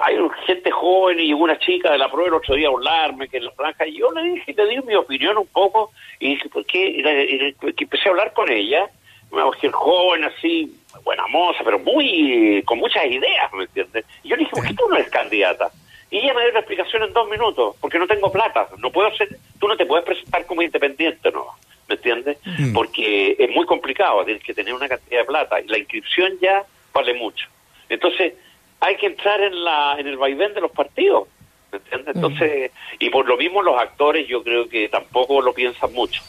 hay 0.00 0.16
gente 0.46 0.70
joven 0.70 1.20
y 1.20 1.32
una 1.32 1.58
chica 1.58 1.92
de 1.92 1.98
la 1.98 2.10
prueba 2.10 2.28
el 2.28 2.34
otro 2.34 2.54
día 2.54 2.68
a 2.68 2.70
hablarme 2.70 3.28
que 3.28 3.38
en 3.38 3.46
la 3.46 3.50
franja, 3.52 3.86
y 3.86 3.98
yo 3.98 4.10
le 4.12 4.22
dije, 4.22 4.54
le 4.54 4.66
di 4.66 4.80
mi 4.82 4.94
opinión 4.94 5.36
un 5.36 5.46
poco, 5.46 5.90
y 6.18 6.30
dije, 6.30 6.48
¿por 6.48 6.64
qué? 6.64 6.88
Y, 6.88 7.56
empecé 7.82 8.08
a 8.08 8.12
hablar 8.12 8.32
con 8.32 8.50
ella, 8.50 8.88
una 9.30 9.46
mujer 9.46 9.70
joven 9.72 10.24
así, 10.24 10.74
buena 11.04 11.26
moza, 11.28 11.60
pero 11.64 11.78
muy 11.78 12.62
con 12.64 12.78
muchas 12.78 13.04
ideas, 13.06 13.52
¿me 13.52 13.64
entiendes? 13.64 14.04
Y 14.22 14.28
yo 14.28 14.36
le 14.36 14.40
dije, 14.40 14.52
¿por 14.54 14.66
qué 14.66 14.74
tú 14.74 14.88
no 14.88 14.96
eres 14.96 15.10
candidata? 15.10 15.70
Y 16.10 16.18
ella 16.18 16.34
me 16.34 16.42
dio 16.42 16.52
la 16.52 16.60
explicación 16.60 17.02
en 17.02 17.12
dos 17.12 17.28
minutos, 17.28 17.76
porque 17.80 17.98
no 17.98 18.06
tengo 18.06 18.30
plata, 18.30 18.68
no 18.78 18.90
puedo 18.90 19.14
ser, 19.16 19.28
tú 19.58 19.66
no 19.68 19.76
te 19.76 19.86
puedes 19.86 20.04
presentar 20.04 20.46
como 20.46 20.62
independiente, 20.62 21.30
¿no? 21.30 21.46
¿Me 21.88 21.94
entiendes? 21.96 22.38
Mm. 22.44 22.72
Porque 22.72 23.36
es 23.38 23.50
muy 23.50 23.66
complicado, 23.66 24.24
tienes 24.24 24.42
que 24.42 24.54
tener 24.54 24.74
una 24.74 24.88
cantidad 24.88 25.20
de 25.20 25.24
plata, 25.24 25.60
y 25.60 25.68
la 25.68 25.78
inscripción 25.78 26.38
ya 26.40 26.64
vale 26.92 27.14
mucho. 27.14 27.48
Entonces, 27.88 28.34
hay 28.82 28.96
que 28.96 29.06
entrar 29.06 29.40
en 29.40 29.64
la 29.64 29.96
en 29.98 30.08
el 30.08 30.16
vaivén 30.16 30.52
de 30.54 30.60
los 30.60 30.72
partidos, 30.72 31.28
¿me 31.70 31.78
entiendes? 31.78 32.14
Mm. 32.14 32.18
Entonces, 32.18 32.72
y 32.98 33.10
por 33.10 33.26
lo 33.26 33.36
mismo 33.36 33.62
los 33.62 33.80
actores 33.80 34.26
yo 34.26 34.42
creo 34.42 34.68
que 34.68 34.88
tampoco 34.88 35.40
lo 35.40 35.54
piensan 35.54 35.92
mucho. 35.92 36.22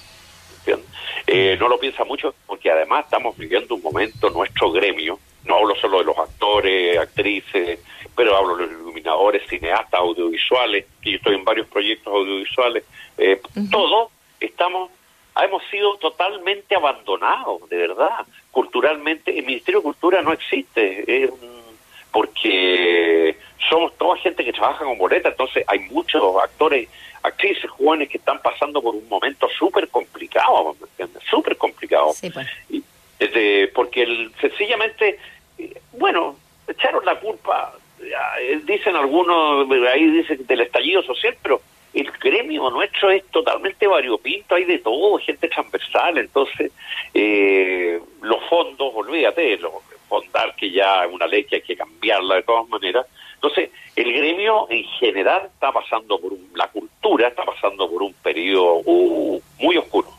Eh, 1.27 1.57
no 1.59 1.67
lo 1.67 1.77
piensa 1.77 2.05
mucho 2.05 2.33
porque 2.45 2.71
además 2.71 3.05
estamos 3.05 3.37
viviendo 3.37 3.75
un 3.75 3.81
momento, 3.81 4.29
nuestro 4.29 4.71
gremio, 4.71 5.19
no 5.45 5.55
hablo 5.55 5.75
solo 5.75 5.99
de 5.99 6.05
los 6.05 6.17
actores, 6.17 6.97
actrices, 6.97 7.79
pero 8.15 8.37
hablo 8.37 8.55
de 8.55 8.67
los 8.67 8.81
iluminadores, 8.81 9.47
cineastas, 9.49 9.99
audiovisuales, 9.99 10.85
que 11.01 11.11
yo 11.11 11.17
estoy 11.17 11.35
en 11.35 11.43
varios 11.43 11.67
proyectos 11.67 12.13
audiovisuales, 12.13 12.85
eh, 13.17 13.41
todos 13.71 14.11
estamos, 14.39 14.91
hemos 15.41 15.63
sido 15.71 15.97
totalmente 15.97 16.75
abandonados, 16.75 17.67
de 17.69 17.77
verdad, 17.77 18.25
culturalmente. 18.51 19.37
El 19.37 19.45
Ministerio 19.45 19.79
de 19.79 19.83
Cultura 19.83 20.21
no 20.21 20.31
existe, 20.31 21.29
porque 22.13 23.35
somos 23.69 23.97
toda 23.97 24.15
gente 24.17 24.45
que 24.45 24.53
trabaja 24.53 24.85
con 24.85 24.97
boleta, 24.97 25.29
entonces 25.29 25.65
hay 25.67 25.79
muchos 25.89 26.23
actores, 26.41 26.87
actrices 27.23 27.69
jóvenes 27.71 28.07
que 28.07 28.19
están 28.19 28.39
pasando 28.41 28.81
por 28.81 28.95
un 28.95 29.09
momento 29.09 29.49
súper 29.57 29.89
complicado. 29.89 30.75
Súper 31.29 31.57
complicado. 31.57 32.11
Pues. 32.21 32.47
porque 33.73 34.29
sencillamente, 34.39 35.17
eh, 35.57 35.73
bueno, 35.93 36.35
echaron 36.67 37.03
la 37.03 37.19
culpa, 37.19 37.73
eh, 37.99 38.61
dicen 38.63 38.95
algunos, 38.95 39.67
ahí 39.91 40.05
dicen 40.11 40.45
del 40.45 40.61
estallido 40.61 41.01
social, 41.01 41.35
pero 41.41 41.61
el 41.93 42.11
gremio 42.11 42.69
nuestro 42.69 43.09
es 43.09 43.25
totalmente 43.27 43.87
variopinto, 43.87 44.55
hay 44.55 44.65
de 44.65 44.79
todo, 44.79 45.17
gente 45.17 45.47
transversal, 45.47 46.17
entonces 46.19 46.71
eh, 47.13 47.99
los 48.21 48.43
fondos, 48.49 48.91
olvídate, 48.93 49.57
los 49.57 49.73
fondar 50.03 50.55
que 50.55 50.71
ya 50.71 51.05
es 51.05 51.13
una 51.13 51.27
ley 51.27 51.45
que 51.45 51.57
hay 51.57 51.61
que 51.61 51.75
cambiarla 51.75 52.35
de 52.35 52.43
todas 52.43 52.67
maneras. 52.69 53.05
Entonces, 53.35 53.69
el 53.95 54.13
gremio 54.13 54.67
en 54.69 54.83
general 54.99 55.49
está 55.53 55.71
pasando 55.71 56.19
por 56.19 56.33
un, 56.33 56.49
la 56.55 56.67
cultura 56.67 57.27
está 57.27 57.43
pasando 57.43 57.89
por 57.89 58.01
un 58.01 58.13
periodo 58.13 58.81
uh, 58.85 59.41
muy 59.59 59.77
oscuro. 59.77 60.09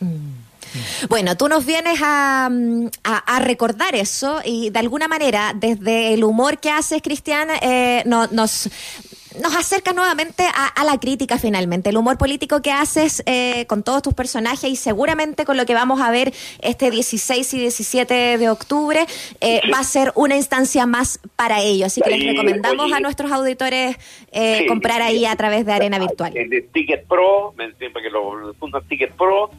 Mm. 0.00 0.28
Bueno, 1.08 1.36
tú 1.36 1.48
nos 1.48 1.64
vienes 1.64 2.00
a, 2.02 2.50
a, 3.04 3.38
recordar 3.40 3.94
eso 3.94 4.40
y 4.44 4.70
de 4.70 4.78
alguna 4.78 5.08
manera, 5.08 5.52
desde 5.54 6.12
el 6.12 6.24
humor 6.24 6.58
que 6.58 6.70
haces, 6.70 7.00
Cristian, 7.02 7.48
eh, 7.62 8.02
nos, 8.04 8.68
nos 9.40 9.54
acerca 9.56 9.92
nuevamente 9.92 10.44
a, 10.44 10.84
la 10.84 10.98
crítica 10.98 11.38
finalmente. 11.38 11.90
El 11.90 11.96
humor 11.96 12.16
político 12.16 12.62
que 12.62 12.70
haces 12.70 13.22
eh, 13.26 13.66
con 13.66 13.82
todos 13.82 14.02
tus 14.02 14.14
personajes 14.14 14.70
y 14.70 14.76
seguramente 14.76 15.44
con 15.44 15.56
lo 15.56 15.66
que 15.66 15.74
vamos 15.74 16.00
a 16.00 16.10
ver 16.10 16.32
este 16.60 16.90
16 16.90 17.54
y 17.54 17.58
17 17.58 18.38
de 18.38 18.48
octubre 18.48 19.04
eh, 19.40 19.60
va 19.72 19.80
a 19.80 19.84
ser 19.84 20.12
una 20.14 20.36
instancia 20.36 20.86
más 20.86 21.20
para 21.36 21.60
ello. 21.60 21.86
Así 21.86 22.00
que 22.00 22.10
les 22.10 22.24
recomendamos 22.24 22.92
a 22.92 23.00
nuestros 23.00 23.30
auditores 23.30 23.96
eh, 24.32 24.66
comprar 24.66 25.02
ahí 25.02 25.26
a 25.26 25.36
través 25.36 25.66
de 25.66 25.72
Arena 25.72 25.98
Virtual. 25.98 26.32
de 26.32 26.68
Ticket 26.72 27.06
Pro, 27.06 27.52
me 27.56 27.64
entiendo 27.64 28.00
que 28.00 28.10
lo 28.10 28.54
fundan 28.54 28.86
Ticket 28.88 29.12
Pro, 29.12 29.50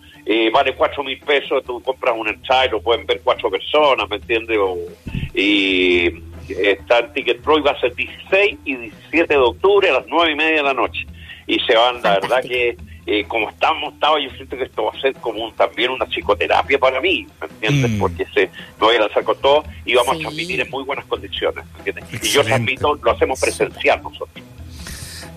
vale 0.52 0.76
cuatro 0.76 1.04
mil 1.04 1.20
pesos, 1.20 1.64
tú 1.64 1.82
compras 1.82 2.16
un 2.18 2.28
ensayo, 2.28 2.72
lo 2.74 2.82
pueden 2.82 3.06
ver 3.06 3.22
cuatro 3.24 3.50
personas, 3.50 4.10
¿me 4.10 4.16
entiendes? 4.16 4.58
y 5.34 6.10
está 6.50 7.00
en 7.00 7.14
Ticket 7.14 7.42
Pro 7.42 7.58
y 7.58 7.62
va 7.62 7.72
a 7.72 7.80
ser 7.80 7.96
16 7.96 8.58
y 8.66 8.76
17 8.76 9.34
de 9.34 9.40
octubre 9.40 9.90
a 9.90 9.94
las 9.94 10.06
9 10.08 10.32
y 10.32 10.36
media 10.36 10.58
de 10.58 10.64
la 10.64 10.74
noche. 10.74 11.06
Y 11.48 11.60
se 11.62 11.76
van, 11.76 12.02
la 12.02 12.20
verdad 12.20 12.42
que 12.42 12.78
eh, 13.12 13.26
como 13.28 13.50
estamos 13.50 13.96
estaba 13.96 14.22
yo 14.22 14.30
siento 14.36 14.56
que 14.56 14.66
esto 14.66 14.84
va 14.84 14.92
a 14.96 15.02
ser 15.02 15.16
como 15.16 15.52
también 15.54 15.90
una 15.90 16.06
psicoterapia 16.06 16.78
para 16.78 17.02
mí, 17.02 17.26
¿me 17.42 17.48
entiendes? 17.48 17.92
Mm. 17.92 18.00
Porque 18.00 18.26
se, 18.34 18.42
me 18.42 18.52
voy 18.80 18.96
a 18.98 19.00
lanzar 19.00 19.24
con 19.24 19.36
todo 19.42 19.64
y 19.84 19.96
vamos 19.96 20.16
a 20.16 20.20
transmitir 20.20 20.62
en 20.62 20.70
muy 20.70 20.84
buenas 20.84 21.06
condiciones, 21.06 21.66
¿me 21.74 21.78
entiendes? 21.80 22.24
Y 22.24 22.28
yo 22.28 22.44
transmito, 22.44 22.94
lo 23.02 23.12
hacemos 23.12 23.40
presencial 23.40 24.00
nosotros. 24.04 24.46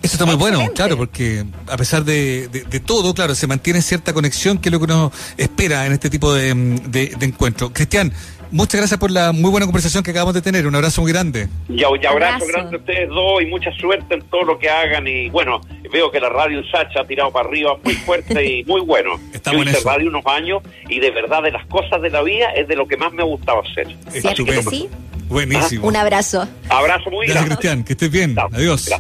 Eso 0.03 0.14
está 0.14 0.27
muy 0.27 0.35
bueno, 0.35 0.59
claro, 0.75 0.98
porque 0.98 1.44
a 1.66 1.77
pesar 1.79 2.05
de, 2.05 2.48
de, 2.48 2.81
todo, 2.81 3.14
claro, 3.14 3.35
se 3.35 3.46
mantiene 3.46 3.81
cierta 3.81 4.12
conexión, 4.12 4.59
que 4.59 4.68
es 4.68 4.72
lo 4.72 4.79
que 4.79 4.85
uno 4.85 5.12
espera 5.38 5.87
en 5.87 5.92
este 5.92 6.11
tipo 6.11 6.35
de, 6.35 6.53
de, 6.55 7.14
de 7.16 7.27
encuentros. 7.27 7.70
Cristian, 7.72 8.12
Muchas 8.52 8.80
gracias 8.80 9.00
por 9.00 9.10
la 9.10 9.32
muy 9.32 9.50
buena 9.50 9.64
conversación 9.64 10.04
que 10.04 10.10
acabamos 10.10 10.34
de 10.34 10.42
tener. 10.42 10.66
Un 10.66 10.74
abrazo 10.74 11.00
muy 11.00 11.10
grande. 11.10 11.48
Y, 11.70 11.82
un 11.84 12.06
abrazo, 12.06 12.46
grande 12.46 12.76
a 12.76 12.78
ustedes 12.78 13.08
dos 13.08 13.40
y 13.40 13.46
mucha 13.46 13.72
suerte 13.72 14.14
en 14.14 14.20
todo 14.22 14.42
lo 14.44 14.58
que 14.58 14.68
hagan. 14.68 15.08
Y 15.08 15.30
bueno, 15.30 15.62
veo 15.90 16.10
que 16.10 16.20
la 16.20 16.28
radio 16.28 16.62
Sacha 16.70 17.00
ha 17.00 17.06
tirado 17.06 17.32
para 17.32 17.48
arriba 17.48 17.78
muy 17.82 17.94
fuerte 17.94 18.44
y 18.44 18.64
muy 18.66 18.82
bueno. 18.82 19.18
Estamos 19.32 19.64
Yo 19.64 19.70
hice 19.70 19.80
radio 19.88 20.10
unos 20.10 20.26
años 20.26 20.62
y 20.88 21.00
de 21.00 21.10
verdad 21.10 21.42
de 21.42 21.50
las 21.50 21.66
cosas 21.66 22.02
de 22.02 22.10
la 22.10 22.22
vida 22.22 22.50
es 22.52 22.68
de 22.68 22.76
lo 22.76 22.86
que 22.86 22.98
más 22.98 23.10
me 23.12 23.22
ha 23.22 23.26
gustado 23.26 23.62
hacer. 23.62 23.96
¿Cierto 24.10 24.44
que 24.44 24.62
sí? 24.62 24.88
Buenísimo. 25.28 25.88
Un 25.88 25.96
abrazo. 25.96 26.46
Abrazo 26.68 27.10
muy 27.10 27.26
grande. 27.26 27.48
Gracias, 27.48 27.58
Cristian. 27.58 27.84
Que 27.84 27.92
estés 27.94 28.10
bien. 28.10 28.36
Adiós. 28.38 28.90